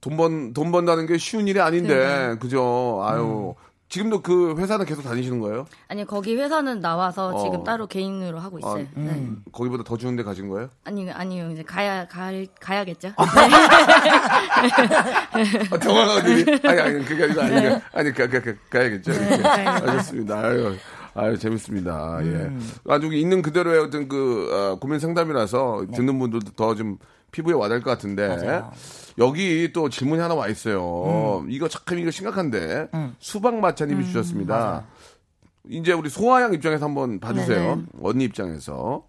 [0.02, 3.00] 돈 번, 돈 번다는 게 쉬운 일이 아닌데, 그죠?
[3.04, 3.54] 아유.
[3.56, 3.62] 음.
[3.88, 5.66] 지금도 그 회사는 계속 다니시는 거예요?
[5.86, 7.42] 아니 거기 회사는 나와서 어.
[7.44, 8.86] 지금 따로 개인으로 하고 아, 있어요.
[8.94, 9.28] 네.
[9.52, 10.70] 거기보다 더 좋은 데 가신 거예요?
[10.84, 13.12] 아니 아니요 이제 가야 갈 가야겠죠.
[13.16, 13.26] 아,
[15.78, 16.58] 정확하게.
[16.68, 17.82] 아니, 아니, 그게 아니고, 아니, 네.
[17.92, 19.12] 아니, 가, 가, 가, 가야겠죠.
[19.12, 19.46] 이렇게.
[19.46, 20.38] 알겠습니다.
[20.38, 20.74] 아유.
[21.14, 22.20] 아유, 재밌습니다.
[22.20, 22.60] 음.
[22.88, 22.92] 예.
[22.94, 25.96] 아주 있는 그대로의 어떤 그, 어, 고민 상담이라서 네.
[25.98, 26.96] 듣는 분들도 더 좀
[27.30, 28.62] 피부에 와닿을 것 같은데.
[29.18, 31.40] 여기 또 질문이 하나 와 있어요.
[31.44, 31.50] 음.
[31.50, 32.88] 이거 참 이거 심각한데.
[33.18, 34.86] 수박 마차님이 주셨습니다.
[35.68, 37.76] 이제 우리 소아양 입장에서 한번 봐주세요.
[37.76, 37.86] 네네.
[38.02, 39.04] 언니 입장에서.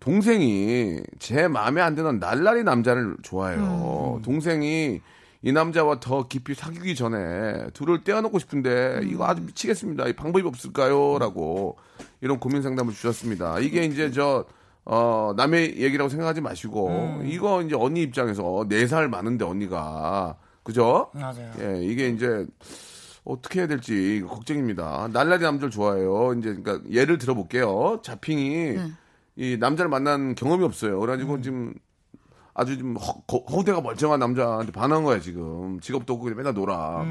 [0.00, 4.16] 동생이 제 마음에 안 드는 날라리 남자를 좋아해요.
[4.18, 4.22] 음.
[4.22, 5.00] 동생이
[5.44, 9.08] 이 남자와 더 깊이 사귀기 전에 둘을 떼어놓고 싶은데 음.
[9.08, 10.08] 이거 아주 미치겠습니다.
[10.08, 11.18] 이 방법이 없을까요?
[11.18, 11.76] 라고
[12.20, 13.60] 이런 고민 상담을 주셨습니다.
[13.60, 14.44] 이게 이제 저,
[14.84, 17.26] 어, 남의 얘기라고 생각하지 마시고 음.
[17.26, 21.10] 이거 이제 언니 입장에서 네 살 많은데 언니가 그죠?
[21.14, 21.52] 맞아요.
[21.60, 22.46] 예, 이게 이제
[23.24, 25.08] 어떻게 해야 될지 걱정입니다.
[25.12, 26.34] 날라리 남자를 좋아해요.
[26.38, 28.00] 이제 그러니까 예를 들어볼게요.
[28.02, 28.92] 자핑이 네.
[29.36, 30.98] 이 남자를 만난 경험이 없어요.
[31.00, 31.72] 그래가지고 지금
[32.54, 35.78] 아주 좀 허, 거- 허대가 멀쩡한 남자한테 반한 거야 지금.
[35.80, 37.04] 직업도 없고 맨날 놀아.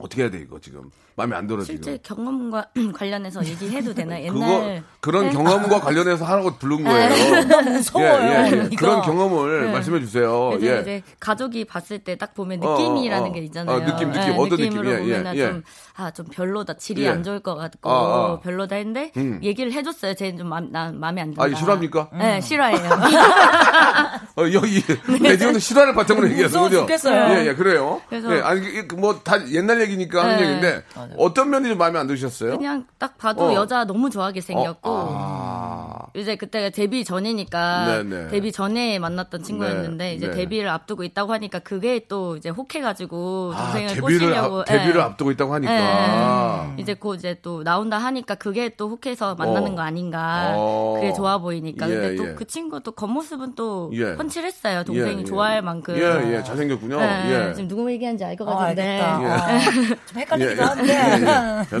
[0.00, 2.16] 어떻게 해야 돼 이거 지금 마음에 안 들어 실제 지금.
[2.24, 4.16] 경험과 관련해서 얘기해도 되나?
[4.20, 5.32] 그거 옛날 그런 네.
[5.32, 7.44] 경험과 관련해서 하라고 부른 거예요.
[7.48, 8.22] 너무 무서워요.
[8.22, 8.76] 예, 예, 예.
[8.76, 9.72] 그런 경험을 네.
[9.72, 10.52] 말씀해 주세요.
[10.60, 10.80] 예.
[10.80, 13.32] 이제 가족이 봤을 때 딱 보면 어, 느낌이라는 어, 어.
[13.32, 13.76] 게 있잖아요.
[13.76, 14.12] 어, 느낌, 느낌.
[14.12, 14.64] 네, 어떤 느낌?
[14.66, 15.46] 느낌으로 예, 예, 보면 예.
[15.46, 15.62] 좀,
[15.96, 16.74] 아, 좀 별로다.
[16.74, 17.08] 질이 예.
[17.08, 17.94] 안 좋을 것 같고, 아,
[18.34, 18.40] 아.
[18.40, 19.40] 별로다 했는데, 음.
[19.42, 20.14] 얘기를 해줬어요.
[20.14, 21.42] 쟤는 좀 마, 마음에 안 든다.
[21.44, 22.10] 아, 싫어합니까?
[22.18, 22.78] 네, 싫어해요.
[24.36, 24.82] 어, 여기
[25.20, 26.80] 레디오는 실화를 바탕으로 무서워 그죠?
[26.80, 27.34] 죽겠어요.
[27.38, 28.00] 예, 예, 그래요.
[28.08, 28.60] 그래서- 예, 아니
[28.96, 30.42] 뭐다 옛날 얘기 니까 하는 네.
[30.42, 30.82] 얘기인데
[31.18, 32.56] 어떤 면이 좀 마음에 안 드셨어요?
[32.58, 33.54] 그냥 딱 봐도 어.
[33.54, 36.06] 여자 너무 좋아하게 생겼고, 어, 아.
[36.14, 38.28] 이제 그때가 데뷔 전이니까 네네.
[38.28, 40.36] 데뷔 전에 만났던 친구였는데 네, 이제 네.
[40.36, 45.00] 데뷔를 앞두고 있다고 하니까 그게 또 이제 혹해가지고 아, 동생을 데뷔를 꼬시려고 앞- 데뷔를 예.
[45.02, 45.72] 앞두고 있다고 하니까.
[45.72, 46.82] 예, 예.
[46.82, 49.74] 이제 곧 이제 또 나온다 하니까 그게 또 혹해서 만나는 어.
[49.76, 50.94] 거 아닌가 어.
[50.96, 52.16] 그게 좋아 보이니까 예, 근데 예.
[52.16, 54.16] 또그 친구 또 겉모습은 또 예.
[54.16, 55.24] 펀칠했어요 동생이 예, 예.
[55.24, 57.00] 좋아할 만큼 예, 예, 잘생겼군요.
[57.00, 57.54] 예, 예.
[57.54, 59.18] 지금 누구 얘기하는지 알것 어, 같은데 알겠다.
[59.18, 59.36] 어,
[59.86, 60.88] 좀 헷갈리기도 예, 한데.
[60.88, 61.76] 예, 예.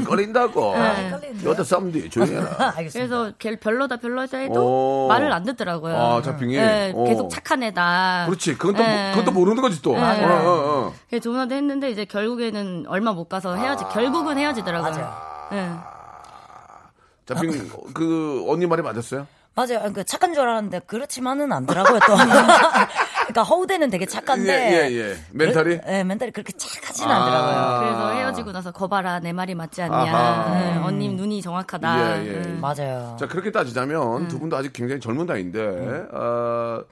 [1.06, 1.44] 헷갈리는데.
[1.44, 2.72] 여자 싸움디 조용히 해라.
[2.76, 2.90] 알겠습니다.
[2.92, 5.08] 그래서 걔 별로다 별로다 해도 오.
[5.08, 5.96] 말을 안 듣더라고요.
[5.96, 6.54] 아, 자핑이?
[6.56, 7.04] 예, 오.
[7.04, 8.24] 계속 착한 애다.
[8.26, 8.56] 그렇지.
[8.56, 9.10] 그건 또, 예.
[9.10, 9.94] 그건 또 모르는 거지 또.
[9.94, 9.98] 예.
[9.98, 10.94] 어, 어, 어.
[11.08, 14.90] 그래서 조문도 했는데 이제 결국에는 얼마 못 가서 헤어지 결국은 헤어지더라고요.
[14.92, 15.14] 맞아요.
[15.52, 15.70] 예.
[17.26, 19.26] 자핑, 그, 언니 말이 맞았어요?
[19.54, 19.78] 맞아요.
[19.78, 22.14] 그러니까 착한 줄 알았는데 그렇지만은 않더라고요 또.
[23.22, 24.52] 그러니까 허우대는 되게 착한데.
[24.52, 25.16] 예, 예, 예.
[25.32, 25.78] 멘탈이?
[25.78, 27.16] 그- 예, 멘탈이 그렇게 착하진 아.
[27.16, 27.80] 않더라고요.
[27.80, 29.94] 그래서 헤어지고 나서 거봐라 내 말이 맞지 않냐.
[29.94, 30.60] 아하.
[30.60, 32.22] 예, 언니 눈이 정확하다.
[32.22, 32.42] 예, 예.
[32.44, 32.48] 예.
[32.60, 33.16] 맞아요.
[33.18, 35.60] 자, 그렇게 따지자면 두 분도 아직 굉장히 젊은 나이인데,
[36.12, 36.82] 어,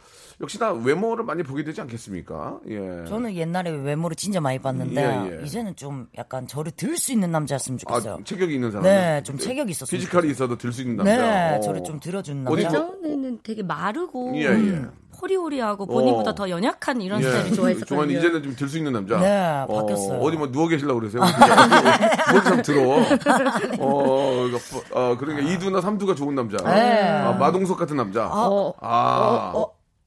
[0.41, 2.61] 역시나 외모를 많이 보게 되지 않겠습니까?
[2.69, 3.05] 예.
[3.09, 5.45] 저는 옛날에 외모를 진짜 많이 봤는데 예, 예.
[5.45, 8.15] 이제는 좀 약간 저를 들 수 있는 남자였으면 좋겠어요.
[8.15, 8.85] 아, 체격이 있는 사람.
[8.85, 11.17] 네, 좀 체격이 있었으면 피지컬이 있어도 들 수 있는 남자.
[11.17, 11.61] 네, 어.
[11.61, 12.79] 저를 좀 들어주는 어디 남자.
[12.79, 14.83] 저- 예전에는 되게 마르고 예, 예.
[15.21, 16.35] 호리호리하고 본인보다 어.
[16.37, 17.25] 더 연약한 이런 예.
[17.25, 17.85] 스타일을 좋아했었거든요.
[17.87, 19.19] 좋아하는 이제는 좀 들 수 있는 남자.
[19.19, 20.21] 네, 바뀌었어요.
[20.21, 21.23] 어, 디뭐 누워 계시려고 그러세요?
[22.31, 22.83] 거기 좀 들어.
[22.93, 24.59] 어, 그러니까,
[24.93, 26.57] 어, 그러니까 2두나 3두가 좋은 남자.
[26.59, 27.03] 네.
[27.09, 28.29] 아, 마동석 같은 남자.
[28.29, 29.53] 어, 아.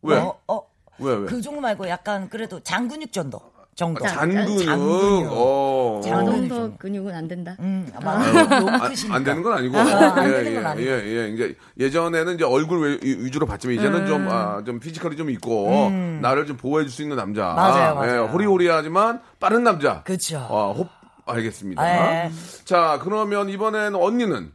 [0.03, 0.17] 어, 어, 왜?
[0.17, 0.61] 어, 어.
[0.99, 1.25] 왜, 왜?
[1.25, 3.39] 그 정도 말고 약간 그래도 장근육 정도.
[3.73, 4.05] 정도.
[4.05, 4.65] 잔근육.
[4.65, 5.27] 장근육.
[5.31, 6.01] 어.
[6.03, 6.49] 장근육.
[6.49, 7.55] 정도 근육은 안 된다.
[7.59, 8.17] 음, 아마
[8.59, 9.15] 너무 안, 크시니까.
[9.15, 9.77] 안 되는 건 아니고.
[9.77, 10.89] 아, 안 예, 되는 예, 건 아니고.
[10.89, 11.27] 예, 예.
[11.29, 15.89] 이제 예전에는 이제 얼굴 위- 위주로 봤지만 이제는 좀, 아, 좀 피지컬이 좀 있고,
[16.21, 17.51] 나를 좀 보호해 줄 수 있는 남자.
[17.51, 17.55] 음.
[17.55, 18.23] 맞아요, 맞아요.
[18.23, 20.03] 예, 호리호리하지만 빠른 남자.
[20.03, 20.37] 그쵸.
[20.49, 20.87] 어, 호,
[21.25, 22.25] 알겠습니다.
[22.25, 22.31] 예.
[22.65, 24.51] 자, 그러면 이번엔 언니는?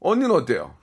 [0.00, 0.74] 언니는 어때요?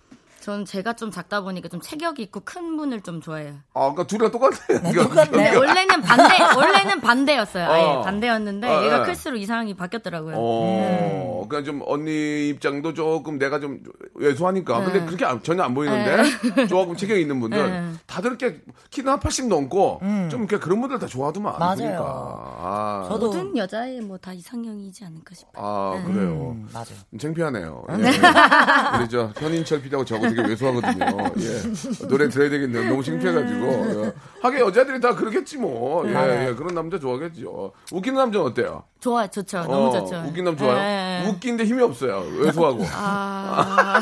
[0.47, 3.55] 전 제가 좀 작다 보니까 좀 체격이 있고 큰 분을 좀 좋아해요.
[3.73, 4.55] 아, 그러니까 둘이가 똑같네.
[4.81, 5.37] 네, 똑같네.
[5.51, 7.69] 네, 원래는 반대, 원래는 반대였어요.
[7.69, 8.01] 아예 어.
[8.01, 9.03] 반대였는데 어, 얘가 예.
[9.03, 10.35] 클수록 이상이 바뀌었더라고요.
[10.37, 13.81] 어, 그러니까 좀 언니 입장도 조금 내가 좀
[14.15, 14.85] 왜소하니까.
[14.85, 15.05] 근데 네.
[15.05, 17.91] 그렇게 안- 전혀 안 보이는데 조금 체격이 있는 분들 네.
[18.05, 19.99] 다들 이렇게 키는 한 80 넘고
[20.31, 21.55] 좀 이렇게 그런 분들 다 좋아하더만.
[21.59, 21.75] 맞아요.
[21.75, 22.03] 그러니까.
[22.05, 25.53] 아, 저도 모든 여자애 뭐다 이상형이지 않을까 싶어요.
[25.57, 26.55] 아 그래요.
[26.55, 26.87] 음, 맞아요.
[27.19, 27.83] 창피하네요.
[27.99, 28.97] 예.
[28.97, 31.05] 우리 저 현인철 PD하고 저거 되게 왜소하거든요.
[31.39, 32.07] 예.
[32.07, 32.89] 노래 들어야 되겠네요.
[32.89, 34.05] 너무 창피해가지고.
[34.05, 34.13] 예.
[34.41, 36.07] 하긴 여자들이 다 그러겠지 뭐.
[36.07, 36.47] 예, 네.
[36.49, 36.53] 예.
[36.53, 37.71] 그런 남자 좋아하겠죠.
[37.91, 38.83] 웃기는 남자는 어때요?
[38.99, 39.61] 좋아요, 좋죠.
[39.63, 40.23] 너무 어, 좋죠.
[40.27, 40.75] 웃긴 남 좋아요?
[40.77, 41.25] 네.
[41.27, 42.23] 웃긴데 힘이 없어요.
[42.39, 42.85] 왜소하고.
[42.93, 43.99] 아,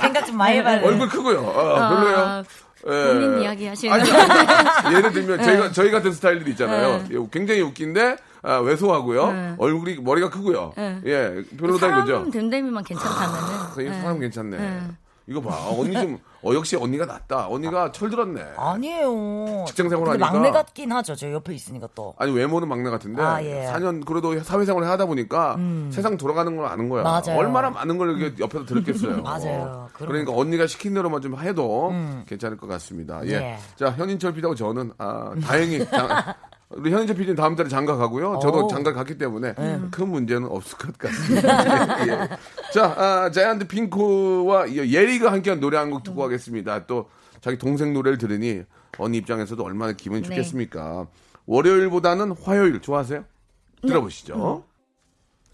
[0.00, 0.86] 생각 좀 많이 해봐야 돼.
[0.86, 1.40] 얼굴 크고요.
[1.40, 2.18] 아, 별로예요.
[2.18, 2.44] 아,
[2.86, 3.12] 예.
[3.14, 4.16] 본인 이야기 하시는 아니, 거.
[4.18, 6.98] 아니, 예를 들면 저희가 저희 같은 스타일들이 있잖아요.
[7.08, 7.16] 네.
[7.16, 9.32] 예, 굉장히 웃긴데 아, 왜소하고요.
[9.32, 9.54] 네.
[9.58, 10.72] 얼굴이 머리가 크고요.
[10.76, 11.00] 네.
[11.06, 12.30] 예, 별로다 이거죠.
[12.30, 13.40] 됨됨이만 괜찮다면은.
[13.74, 14.00] 그 네.
[14.00, 14.56] 사람 괜찮네.
[14.58, 14.80] 네.
[15.26, 15.56] 이거 봐.
[15.70, 17.48] 언니 좀 어, 역시 언니가 낫다.
[17.48, 18.42] 언니가 철들었네.
[18.58, 19.64] 아니에요.
[19.66, 20.32] 직장 생활 근데 하니까.
[20.38, 21.14] 막내 같긴 하죠.
[21.14, 22.14] 저 옆에 있으니까 또.
[22.18, 23.66] 아니 외모는 막내 같은데 아, 예.
[23.66, 23.72] 음.
[23.72, 25.56] 4년 그래도 사회생활을 하다 보니까
[25.90, 27.02] 세상 돌아가는 걸 아는 거야.
[27.02, 27.38] 맞아요.
[27.38, 29.22] 얼마나 많은 걸 이렇게 옆에서 들었겠어요.
[29.24, 29.88] 맞아요.
[29.94, 31.90] 그런 그러니까 언니가 시킨 대로만 좀 해도
[32.28, 33.24] 괜찮을 것 같습니다.
[33.24, 33.30] 예.
[33.32, 33.58] 예.
[33.76, 36.06] 자 현인철 PD하고 저는 아, 다행히 장-
[36.76, 38.38] 우리 현인철 PD는 다음 달에 장가 가고요.
[38.42, 38.68] 저도 오.
[38.68, 39.54] 장가 갔기 때문에
[39.90, 42.04] 큰 문제는 없을 것 같습니다.
[42.06, 42.28] 예, 예.
[42.72, 46.86] 자, 아, 자이언트 핑크와 이 예리가 함께한 노래 한 곡 듣고 가겠습니다.
[46.86, 47.08] 또
[47.40, 48.62] 자기 동생 노래를 들으니
[48.98, 50.28] 언니 입장에서도 얼마나 기분이 네.
[50.28, 51.06] 좋겠습니까?
[51.46, 53.24] 월요일보다는 화요일 좋아하세요?
[53.82, 54.64] 들어보시죠.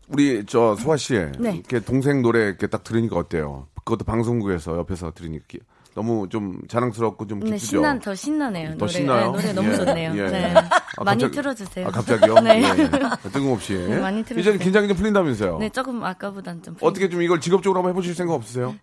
[0.09, 1.55] 우리 저 소아 씨, 네.
[1.57, 3.67] 이렇게 동생 노래 이렇게 딱 들으니까 어때요?
[3.85, 5.61] 그것도 방송국에서 옆에서 들으니까 기-
[5.95, 7.67] 너무 좀 자랑스럽고 좀 네, 기쁘죠.
[7.67, 8.71] 신난 더 신나네요.
[8.73, 8.93] 더 노래.
[8.93, 9.33] 신나요?
[9.33, 10.13] 네, 노래 너무 예, 좋네요.
[10.17, 10.31] 예.
[10.31, 10.55] 네.
[10.55, 11.89] 아, 많이 갑자기- 틀어주세요.
[11.89, 12.35] 아, 갑자기요?
[12.41, 12.63] 네.
[12.63, 13.31] 예, 예.
[13.31, 13.75] 뜬금없이.
[13.75, 14.41] 네, 많이 틀어주세요.
[14.41, 15.59] 이제는 긴장이 좀 풀린다면서요?
[15.59, 16.77] 네, 조금 아까보단 좀.
[16.81, 18.77] 어떻게 좀 이걸 직업적으로 한번 해보실 생각 없으세요?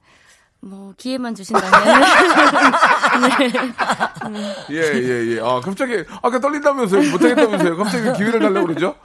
[0.60, 1.72] 뭐 기회만 주신다면.
[4.72, 5.40] 예, 예, 예.
[5.40, 7.12] 아, 갑자기, 아까 떨린다면서요?
[7.12, 7.78] 못하겠다면서요?
[7.78, 8.96] 갑자기 기회를 달라고 그러죠?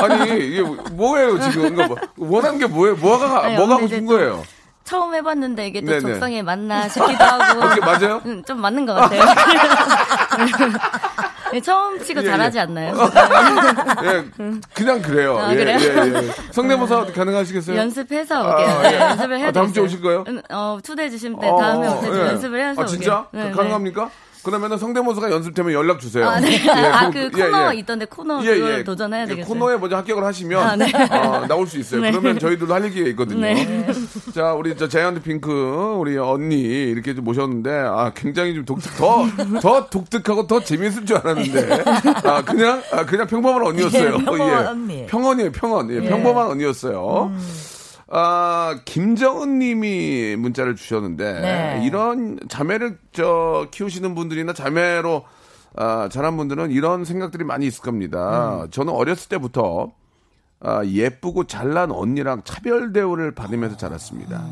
[0.00, 1.74] 아니, 이게 뭐예요, 지금?
[1.74, 2.96] 그러니까 뭐, 원하는 게 뭐예요?
[2.96, 4.42] 뭐가, 아니, 뭐가 하고 싶은 이제 또 거예요?
[4.84, 6.00] 처음 해봤는데 이게 또 네네.
[6.00, 7.60] 적성에 맞나 싶기도 하고.
[7.66, 8.22] 어떻게 맞아요?
[8.26, 9.22] 음, 좀 맞는 것 같아요.
[11.52, 12.30] 네, 처음 치고 예, 예.
[12.30, 12.94] 잘하지 않나요?
[14.04, 14.24] 예,
[14.72, 15.38] 그냥 그래요.
[15.38, 15.78] 아, 예, 그래요?
[15.80, 16.32] 예, 예.
[16.50, 17.76] 성대모사 가능하시겠어요?
[17.76, 18.80] 연습해서 아, 올게요.
[18.84, 18.88] 예.
[18.90, 20.24] 네, 연습을 해야 아, 다음 주에 오실 거예요?
[20.50, 22.28] 어, 초대해 주실 때 어, 다음에 예.
[22.28, 23.26] 연습을 해서 아, 진짜?
[23.32, 23.50] 네, 네.
[23.50, 24.10] 가능합니까?
[24.42, 26.28] 그러면은 성대모사가 연습되면 연락 주세요.
[26.28, 26.52] 아, 네.
[26.64, 27.78] 예, 아, 그- 그 예, 코너 예.
[27.78, 28.84] 있던데 코너 예, 그걸 예.
[28.84, 29.46] 도전해야 예, 되겠어요.
[29.54, 30.90] 코너에 먼저 합격을 하시면 아, 네.
[31.10, 32.00] 어, 나올 수 있어요.
[32.02, 32.10] 네.
[32.10, 33.40] 그러면 저희들도 할 얘기가 있거든요.
[33.40, 33.86] 네.
[34.34, 35.50] 자, 우리 저 자이언트 핑크
[35.96, 41.84] 우리 언니 이렇게 좀 모셨는데 아 굉장히 좀 독특 더더 독특하고 더 재미있을 줄 알았는데
[42.28, 44.06] 아 그냥 아 그냥 평범한 언니였어요.
[44.06, 45.06] 예, 평범한 언니.
[45.06, 45.90] 평언이에요, 평언.
[45.90, 46.08] 예, 예.
[46.08, 47.32] 평범한 언니였어요.
[48.14, 51.86] 아, 김정은 님이 문자를 주셨는데, 네.
[51.86, 55.24] 이런 자매를 저 키우시는 분들이나 자매로
[55.76, 58.66] 아, 자란 분들은 이런 생각들이 많이 있을 겁니다.
[58.70, 59.92] 저는 어렸을 때부터
[60.60, 64.44] 아, 예쁘고 잘난 언니랑 차별 대우를 받으면서 자랐습니다.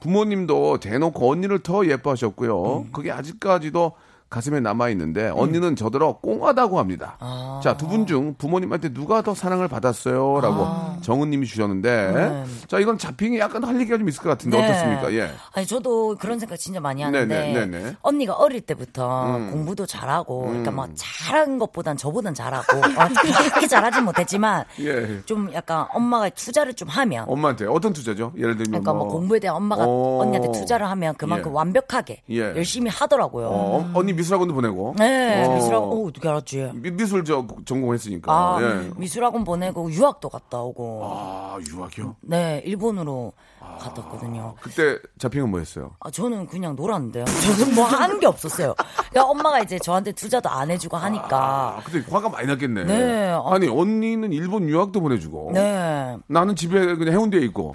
[0.00, 2.86] 부모님도 대놓고 언니를 더 예뻐하셨고요.
[2.92, 3.92] 그게 아직까지도
[4.30, 7.16] 가슴에 남아 있는데 언니는 저더러 꽁하다고 합니다.
[7.62, 12.44] 자, 두 분 중 부모님한테 누가 더 사랑을 받았어요?라고 정은 님이 주셨는데, 네.
[12.66, 14.68] 자 이건 자핑이 약간 할 얘기가 좀 있을 것 같은데 네.
[14.68, 15.12] 어떻습니까?
[15.14, 15.30] 예.
[15.52, 17.96] 아니 저도 그런 생각 진짜 많이 하는데 네네, 네네.
[18.02, 19.50] 언니가 어릴 때부터 음.
[19.50, 22.80] 공부도 잘하고 그러니까 뭐 잘한 것보단 저보단 잘하고 어,
[23.50, 25.22] 그렇게 잘하진 못했지만 예.
[25.24, 28.32] 좀 약간 엄마가 투자를 좀 하면 엄마한테 어떤 투자죠?
[28.36, 30.18] 예를 들면 그러니까 뭐, 공부에 대한 엄마가 어.
[30.20, 31.54] 언니한테 투자를 하면 그만큼 예.
[31.56, 32.40] 완벽하게 예.
[32.40, 33.48] 열심히 하더라고요.
[33.50, 34.94] 어, 언니 미술학원도 보내고.
[34.98, 35.54] 네, 어.
[35.54, 36.70] 미술학원 어, 어떻게 알았지?
[36.74, 38.32] 미, 미술 저 전공했으니까.
[38.32, 38.90] 아, 예.
[38.96, 41.02] 미술학원 보내고 유학도 갔다 오고.
[41.04, 42.16] 아, 유학이요?
[42.22, 43.32] 네, 일본으로
[43.78, 44.54] 갔다 왔거든요.
[44.60, 45.92] 그때 자핑은 뭐 했어요?
[46.00, 47.24] 아, 저는 그냥 놀았는데요.
[47.58, 48.74] 저는 뭐 하는 게 없었어요.
[49.10, 51.76] 그러니까 엄마가 이제 저한테 투자도 안 해주고 하니까.
[51.78, 52.84] 아, 근데 화가 많이 났겠네.
[52.84, 53.30] 네.
[53.30, 53.42] 아.
[53.46, 55.52] 아니, 언니는 일본 유학도 보내주고.
[55.54, 56.16] 네.
[56.26, 57.74] 나는 집에 그냥 해운대에 있고.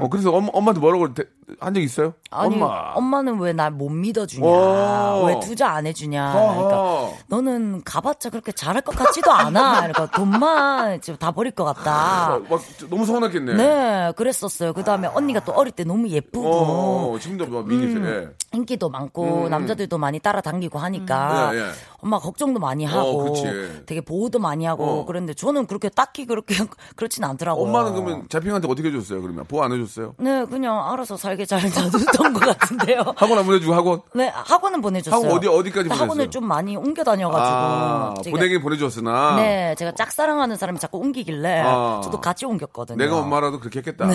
[0.00, 1.08] 어, 그래서 엄마, 엄마한테 뭐라고
[1.60, 2.14] 한 적 있어요?
[2.30, 2.92] 아니, 엄마.
[2.94, 4.46] 엄마는 왜 날 못 믿어주냐.
[4.46, 5.24] 오.
[5.26, 6.32] 왜 투자 안 해주냐.
[6.32, 9.76] 그러니까 너는 가봤자 그렇게 잘할 것 같지도 않아.
[9.88, 12.36] 그러니까 돈만 지금 다 버릴 것 같다.
[12.36, 13.54] 어, 막 너무 서운했겠네.
[13.54, 14.72] 네, 그랬었어요.
[14.72, 16.46] 그 다음에 언니가 또 어릴 때 너무 예쁘고.
[16.48, 18.34] 어, 지금도 뭐 미니 세 음.
[18.52, 19.50] 인기도 많고 음.
[19.50, 21.64] 남자들도 많이 따라다니고 하니까 예, 예.
[22.00, 23.82] 엄마 걱정도 많이 어, 하고 그치.
[23.86, 25.04] 되게 보호도 많이 하고 어.
[25.06, 26.54] 그런데 저는 그렇게 딱히 그렇게
[26.96, 27.64] 그렇진 않더라고요.
[27.64, 29.22] 엄마는 그러면 자핑한테 어떻게 해줬어요?
[29.22, 30.14] 그러면 보호 안 해줬어요?
[30.18, 33.14] 네 그냥 알아서 살게 잘 놔뒀던 것 같은데요.
[33.16, 34.02] 학원 안 보내주고 학원?
[34.14, 35.22] 네 학원은 보내줬어요.
[35.22, 36.02] 학원 어디 어디까지 보냈어요?
[36.04, 42.00] 학원을 좀 많이 옮겨 다녀가지고 아, 보내긴 보내줬으나 네 제가 짝사랑하는 사람이 자꾸 옮기길래 아.
[42.04, 42.98] 저도 같이 옮겼거든요.
[42.98, 44.06] 내가 엄마라도 그렇게 했겠다.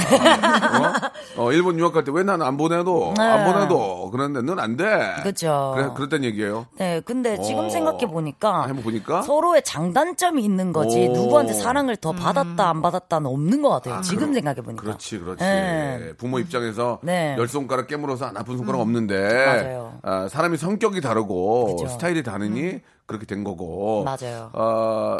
[1.37, 1.45] 어?
[1.45, 3.23] 어, 일본 유학 갈 때왜 나는 안 보내도 네.
[3.23, 4.85] 안 보내도 그런 데 넌 안 돼.
[5.23, 5.73] 그죠.
[5.75, 6.67] 그래 그랬단 얘기예요.
[6.77, 7.69] 네, 근데 지금 어.
[7.69, 11.13] 생각해 보니까 한번 보니까 서로의 장단점이 있는 거지 오.
[11.13, 14.01] 누구한테 사랑을 더 받았다 안 받았다는 없는 것 같아요.
[14.01, 14.81] 지금 생각해 보니까.
[14.83, 15.43] 그렇지, 그렇지.
[15.43, 16.13] 네.
[16.17, 17.35] 부모 입장에서 네.
[17.37, 19.99] 열 손가락 깨물어서 안 아픈 손가락 없는데 맞아요.
[20.03, 21.87] 아, 사람이 성격이 다르고 그죠.
[21.89, 24.03] 스타일이 다르니 그렇게 된 거고.
[24.03, 24.49] 맞아요.
[24.53, 25.19] 아,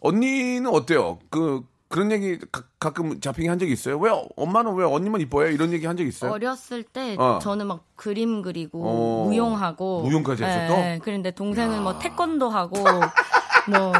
[0.00, 1.18] 언니는 어때요?
[1.30, 1.62] 그
[1.94, 2.36] 그런 얘기
[2.80, 3.96] 가, 끔 자핑이 한 적이 있어요?
[4.00, 5.46] 왜 엄마는 왜 언니만 이뻐요?
[5.50, 6.32] 이런 얘기 한 적 있어요?
[6.32, 7.38] 어렸을 때 어.
[7.40, 9.24] 저는 막 그림 그리고 어.
[9.28, 10.76] 무용하고 무용까지 했어, 또?
[10.80, 12.74] 네, 그런데 동생은 뭐 태권도 하고
[13.70, 13.92] 뭐.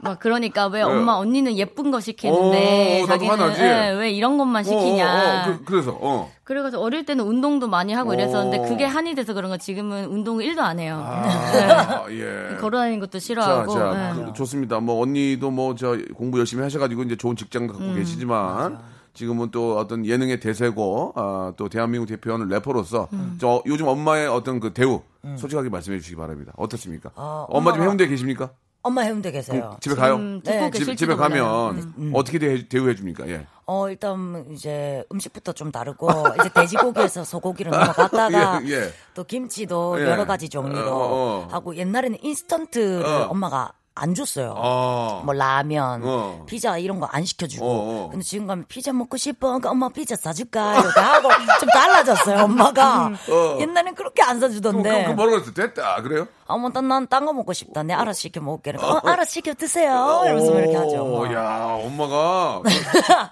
[0.00, 0.82] 막 그러니까 왜 네.
[0.84, 3.62] 엄마 언니는 예쁜 거 시키는데 어, 자기는 화나지?
[3.62, 6.30] 예, 왜 이런 것만 시키냐 어, 어, 어, 그, 래서 어.
[6.44, 8.62] 그래가지고 어릴 때는 운동도 많이 하고 이랬었는데 어.
[8.68, 12.56] 그게 한이 돼서 그런 거 지금은 운동을 1도 안 해요 아, 예.
[12.60, 14.24] 걸어다니는 것도 자, 싫어하고 자, 예.
[14.26, 14.80] 그, 좋습니다.
[14.80, 18.78] 뭐 언니도 뭐 저 공부 열심히 하셔가지고 이제 좋은 직장 갖고 음, 계시지만
[19.14, 23.36] 지금은 또 어떤 예능의 대세고 아, 또 대한민국 대표하는 래퍼로서 음.
[23.40, 25.00] 저 요즘 엄마의 어떤 그 대우
[25.36, 26.52] 솔직하게 말씀해 주시기 바랍니다.
[26.56, 27.10] 어떻습니까?
[27.16, 28.50] 어, 엄마 지금 엄마가- 해운대 계십니까?
[28.86, 29.72] 엄마 해운대 계세요.
[29.74, 30.14] 그 집에 가요?
[30.16, 31.14] 지금 듣고 네, 집, 집에.
[31.16, 32.12] 가면 음.
[32.14, 33.28] 어떻게 대, 대우해 줍니까?
[33.28, 33.46] 예.
[33.66, 38.92] 어 일단 이제 음식부터 좀 다르고 이제 돼지고기에서 소고기로 넘어갔다가 예, 예.
[39.14, 40.04] 또 김치도 예.
[40.10, 41.48] 여러 가지 종류로 어, 어.
[41.50, 43.26] 하고 옛날에는 인스턴트를 어.
[43.30, 44.52] 엄마가 안 줬어요.
[44.58, 45.22] 아.
[45.24, 46.44] 뭐 라면, 어.
[46.46, 47.64] 피자 이런 거 안 시켜주고.
[47.64, 48.08] 어, 어.
[48.10, 49.46] 근데 지금 가면 피자 먹고 싶어.
[49.48, 50.80] 그러니까 엄마 피자 사줄까?
[50.80, 52.44] 이렇게 하고 좀 달라졌어요.
[52.44, 53.58] 엄마가 어.
[53.58, 54.82] 옛날엔 그렇게 안 그럼, 사주던데.
[54.90, 55.54] 그럼, 그럼 뭐라고 그랬어?
[55.54, 56.02] 됐다.
[56.02, 56.28] 그래요?
[56.48, 57.82] 어머, 난딴 거 먹고 싶다.
[57.82, 58.78] 내 알아서 시켜 먹을게.
[58.78, 60.22] 어, 알아서 시켜 드세요.
[60.24, 61.04] 이러면서 오, 이렇게 하죠.
[61.04, 61.32] 엄마.
[61.34, 62.70] 야, 엄마가 그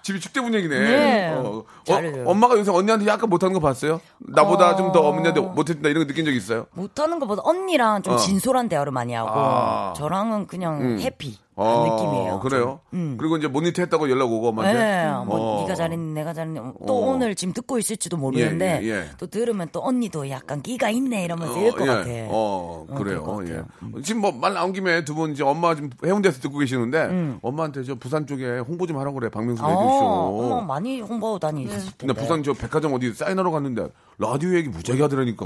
[0.02, 0.78] 집이 축제 분위기네.
[0.78, 1.28] 네.
[1.32, 2.24] 어, 어.
[2.26, 4.00] 엄마가 요새 언니한테 약간 못하는 거 봤어요?
[4.18, 4.76] 나보다 어.
[4.76, 6.66] 좀더 언니한테 못했다 이런 거 느낀 적 있어요?
[6.72, 8.16] 못하는 것보다 언니랑 좀 어.
[8.16, 9.92] 진솔한 대화를 많이 하고 아.
[9.96, 11.00] 저랑은 그냥 음.
[11.00, 12.40] 해피 아, 느낌이에요.
[12.40, 12.80] 그래요?
[12.90, 12.98] 좀.
[12.98, 13.16] 음.
[13.16, 14.78] 그리고 이제 모니터 했다고 연락 오고 엄마한테.
[14.78, 15.60] 네, 뭐 어.
[15.62, 16.58] 네가 잘했니, 내가 잘했니.
[16.86, 17.10] 또 어.
[17.12, 19.04] 오늘 지금 듣고 있을지도 모르는데 예, 예, 예.
[19.18, 21.86] 또 들으면 또 언니도 약간 끼가 있네 이러면서 어, 이럴 것 예.
[21.86, 22.10] 같아.
[22.30, 23.40] 어, 어, 그래요.
[23.46, 23.62] 예.
[23.82, 24.02] 음.
[24.02, 27.94] 지금 뭐 말 나온 김에 두 분 이제 엄마 지금 해운대에서 듣고 계시는데 엄마한테 저
[27.94, 29.28] 부산 쪽에 홍보 좀 하라고 그래.
[29.28, 30.44] 박명수 어, 레디쇼.
[30.54, 31.94] 어머 많이 홍보하고 다니셨을 텐데.
[31.98, 33.86] 근데 부산 저 백화점 어디 사인하러 갔는데
[34.18, 35.44] 라디오 얘기 무지하게 하더라니까.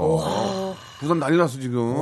[0.99, 1.95] 부산 난리 났어 지금.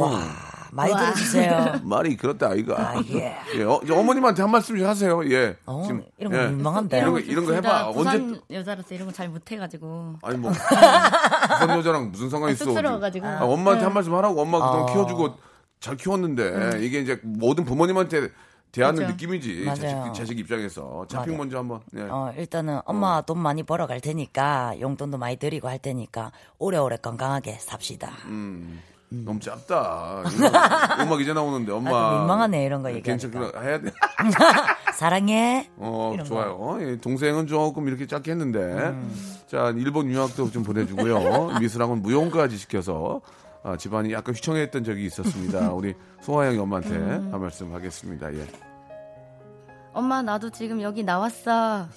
[0.71, 1.79] 많이 들어주세요.
[1.83, 2.75] 말이 그렇다 아이가.
[2.79, 3.37] 아, 예.
[3.55, 5.21] 예, 어, 어머님한테 한 말씀 좀 하세요.
[5.31, 5.57] 예.
[5.65, 6.47] 어, 지금 이런 거 예.
[6.47, 6.97] 민망한데.
[6.99, 7.91] 이런 거 이런 거 해봐.
[7.91, 12.65] 부산 언제 여자로서 이런 거 잘 못해가지고 아니 뭐 부산 여자랑 무슨 상관이 있어?
[12.65, 13.25] 쑥스러워가지고.
[13.27, 14.93] 아, 엄마한테 한 말씀 하라고 엄마가 그동안 어.
[14.93, 15.35] 키워주고
[15.79, 18.29] 잘 키웠는데 이게 이제 모든 부모님한테
[18.71, 19.13] 대하는 맞아요.
[19.13, 19.75] 느낌이지 맞아요.
[19.75, 21.37] 자식, 자식 입장에서 자핑 맞아요.
[21.37, 22.01] 먼저 한번 예.
[22.01, 27.53] 어, 일단은 엄마 돈 많이 벌어 갈 테니까 용돈도 많이 드리고 할 테니까 오래오래 건강하게
[27.59, 28.11] 삽시다.
[28.25, 30.23] 음, 너무 짧다
[31.01, 33.61] 음악 이제 나오는데 엄마 아, 좀 민망하네, 이런 거 괜찮구나 얘기하니까.
[33.61, 33.91] 해야 돼
[34.93, 35.69] 사랑해.
[35.77, 36.77] 어, 좋아요.
[36.81, 38.59] 예, 동생은 조금 이렇게 짧게 했는데.
[38.59, 39.15] 음.
[39.47, 41.59] 자, 일본 유학도 좀 보내주고요.
[41.61, 43.21] 미술학원 무용까지 시켜서
[43.63, 45.71] 아, 집안이 약간 휘청했던 적이 있었습니다.
[45.71, 47.29] 우리 소아영이 엄마한테 음.
[47.31, 48.33] 한 말씀 하겠습니다.
[48.33, 48.66] 예.
[49.97, 51.87] 엄마 나도 지금 여기 나왔어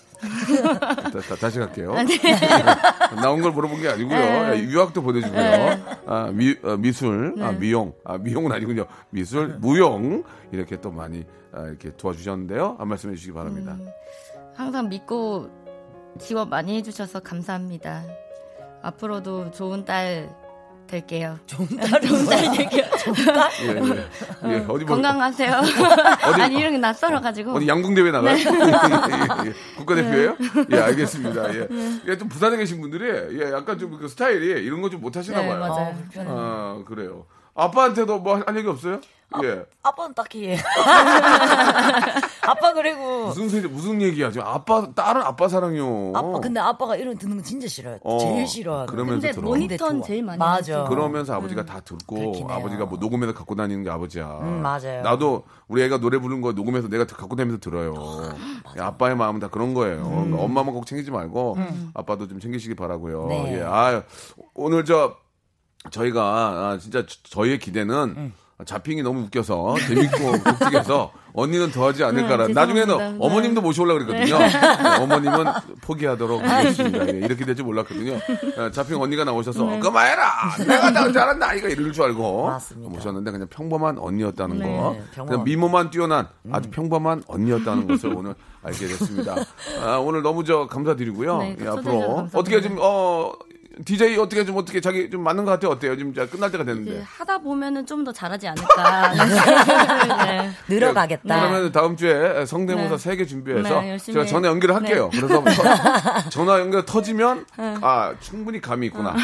[1.38, 1.92] 다, 시 갈게요.
[1.92, 2.16] 아, 네.
[3.22, 4.16] 나온 걸 물어본 게 아니고요.
[4.16, 6.00] 예, 유학도 보내주고요.
[6.06, 7.92] 아, 미, 어, 미술, 아, 미용.
[8.04, 8.86] 아, 미용은 아니군요.
[9.10, 10.24] 미술, 무용.
[10.50, 12.76] 이렇게 또 많이 아, 이렇게 도와주셨는데요.
[12.78, 13.76] 한 말씀 해 주시기 바랍니다.
[14.54, 15.50] 항상 믿고
[16.18, 18.02] 지원 많이 해주셔서 감사합니다
[18.82, 20.34] 앞으로도 좋은 딸
[20.90, 22.84] 될게요 좋은 딸 될게요
[23.62, 24.52] 예, 예.
[24.52, 25.54] 예, 어디 뭐, 건강하세요
[26.42, 28.34] 아니 이런 게 낯설어가지고 어디 양궁 대회 나가요?
[28.34, 28.42] 네.
[28.42, 29.52] 예, 예.
[29.76, 30.36] 국가대표예요?
[30.72, 31.54] 예, 알겠습니다.
[31.54, 31.68] 예.
[32.08, 33.06] 예, 좀 부산에 계신 분들이
[33.40, 35.60] 예, 약간 좀 그 스타일이 이런 거 좀 못하시나 네, 봐요.
[35.60, 35.94] 맞아요.
[36.28, 37.26] 아, 그래요.
[37.54, 39.00] 아빠한테도 뭐한 얘기 없어요?
[39.44, 39.64] 예.
[39.82, 40.56] 아빠는 딱히.
[42.42, 44.30] 아빠 그리고 무슨 소리, 무슨 얘기야?
[44.32, 46.12] 지금 아빠, 딸은 아빠 사랑이요.
[46.16, 47.98] 아빠 근데 아빠가 이런 거 듣는 거 진짜 싫어요.
[48.02, 48.86] 어, 제일 싫어하는.
[48.86, 49.42] 그러면서 근데 들어.
[49.46, 50.02] 모니터는.
[50.02, 50.82] 제일 많이 맞아.
[50.84, 52.44] 그러면서 아버지가 다 듣고.
[52.48, 54.26] 아버지가 뭐 녹음해서 갖고 다니는 게 아버지야.
[54.42, 55.02] 음, 맞아요.
[55.02, 57.94] 나도 우리 애가 노래 부르는 거 녹음해서 내가 갖고 다니면서 들어요.
[58.78, 60.08] 야, 아빠의 마음은 다 그런 거예요.
[60.08, 61.56] 그러니까 엄마만 꼭 챙기지 말고
[61.94, 63.26] 아빠도 좀 챙기시기 바라고요.
[63.28, 63.58] 네.
[63.58, 63.62] 예.
[63.62, 64.02] 아,
[64.54, 65.14] 오늘 저
[65.90, 68.32] 저희가 아, 진짜 저- 저희의 기대는
[68.66, 72.48] 자핑이 너무 웃겨서 재밌고 독특해서 언니는 더 하지 않을까라.
[72.48, 73.24] 네, 나중에는 죄송합니다.
[73.24, 73.64] 어머님도 네.
[73.66, 74.38] 모셔오려고 그랬거든요.
[74.38, 74.48] 네.
[74.48, 75.44] 네, 어머님은
[75.80, 77.06] 포기하도록 하겠습니다.
[77.06, 78.18] 예, 이렇게 될 줄 몰랐거든요.
[78.58, 79.78] 어, 자핑 언니가 나오셔서 네.
[79.78, 80.56] 그만해라.
[80.66, 81.48] 내가 더 잘한다.
[81.48, 82.90] 아이가 이럴 줄 알고 맞습니다.
[82.92, 84.96] 모셨는데 그냥 평범한 언니였다는 네, 거.
[85.24, 89.36] 그냥 미모만 뛰어난 아주 평범한 언니였다는 것을 오늘 알게 됐습니다.
[89.82, 91.38] 아, 오늘 너무 저 감사드리고요.
[91.38, 92.38] 네, 예, 앞으로 감사합니다.
[92.38, 93.32] 어떻게 좀 어.
[93.84, 97.02] DJ 어떻게 좀 어떻게 자기 좀 맞는 것 같아요 어때요 지금 자 끝날 때가 됐는데
[97.06, 99.12] 하다 보면은 좀 더 잘하지 않을까.
[100.24, 100.50] 네.
[100.68, 101.40] 늘어가겠다.
[101.40, 102.98] 그러면 다음 주에 성대모사 네.
[102.98, 105.10] 세개 준비해서 네, 열심히 제가 전화 연결을 할게요.
[105.12, 105.20] 네.
[105.20, 107.74] 그래서 터- 전화 연결 터지면 네.
[107.82, 109.14] 아 충분히 감이 있구나.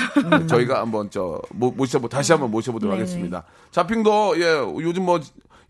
[0.46, 3.00] 저희가 한번 저 모- 모셔보 다시 한번 모셔보도록 네.
[3.00, 3.44] 하겠습니다.
[3.70, 5.18] 자핑도 예 요즘 뭐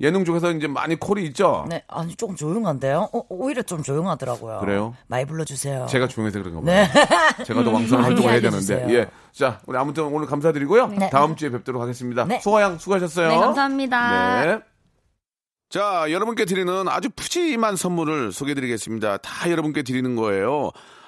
[0.01, 1.65] 예능 쪽에서 이제 많이 콜이 있죠.
[1.69, 3.09] 네, 아니 조금 조용한데요?
[3.13, 4.59] 어, 오히려 좀 조용하더라고요.
[4.61, 4.95] 그래요?
[5.07, 5.87] 많이 불러주세요.
[5.89, 6.67] 제가 조용해서 그런가 봐요.
[6.67, 7.45] 네.
[7.45, 8.87] 제가 더 왕성한 활동을 해야 되는데.
[8.95, 9.07] 예.
[9.33, 10.89] 자, 우리 아무튼 오늘 감사드리고요.
[10.89, 11.11] 네.
[11.11, 12.25] 다음 주에 뵙도록 하겠습니다.
[12.25, 12.41] 네.
[12.41, 13.29] 소화양 수고하셨어요.
[13.29, 14.45] 네, 감사합니다.
[14.45, 14.61] 네.
[15.69, 19.17] 자, 여러분께 드리는 아주 푸짐한 선물을 소개해드리겠습니다.
[19.19, 20.71] 다 여러분께 드리는 거예요.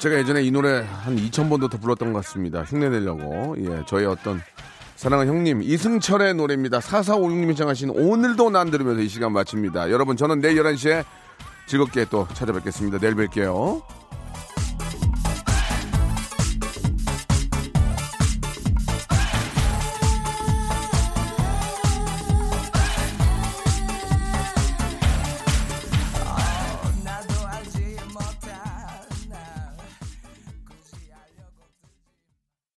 [0.00, 2.62] 제가 예전에 이 노래 한 2,000번도 더 불렀던 것 같습니다.
[2.62, 3.54] 흉내 내려고.
[3.58, 4.40] 예, 저희 어떤
[4.96, 6.78] 사랑하는 형님 이승철의 노래입니다.
[6.78, 9.90] 4456님이 청하신 오늘도 난 들으면서 이 시간 마칩니다.
[9.90, 11.04] 여러분 저는 내일 11시에
[11.66, 12.98] 즐겁게 또 찾아뵙겠습니다.
[12.98, 13.82] 내일 뵐게요.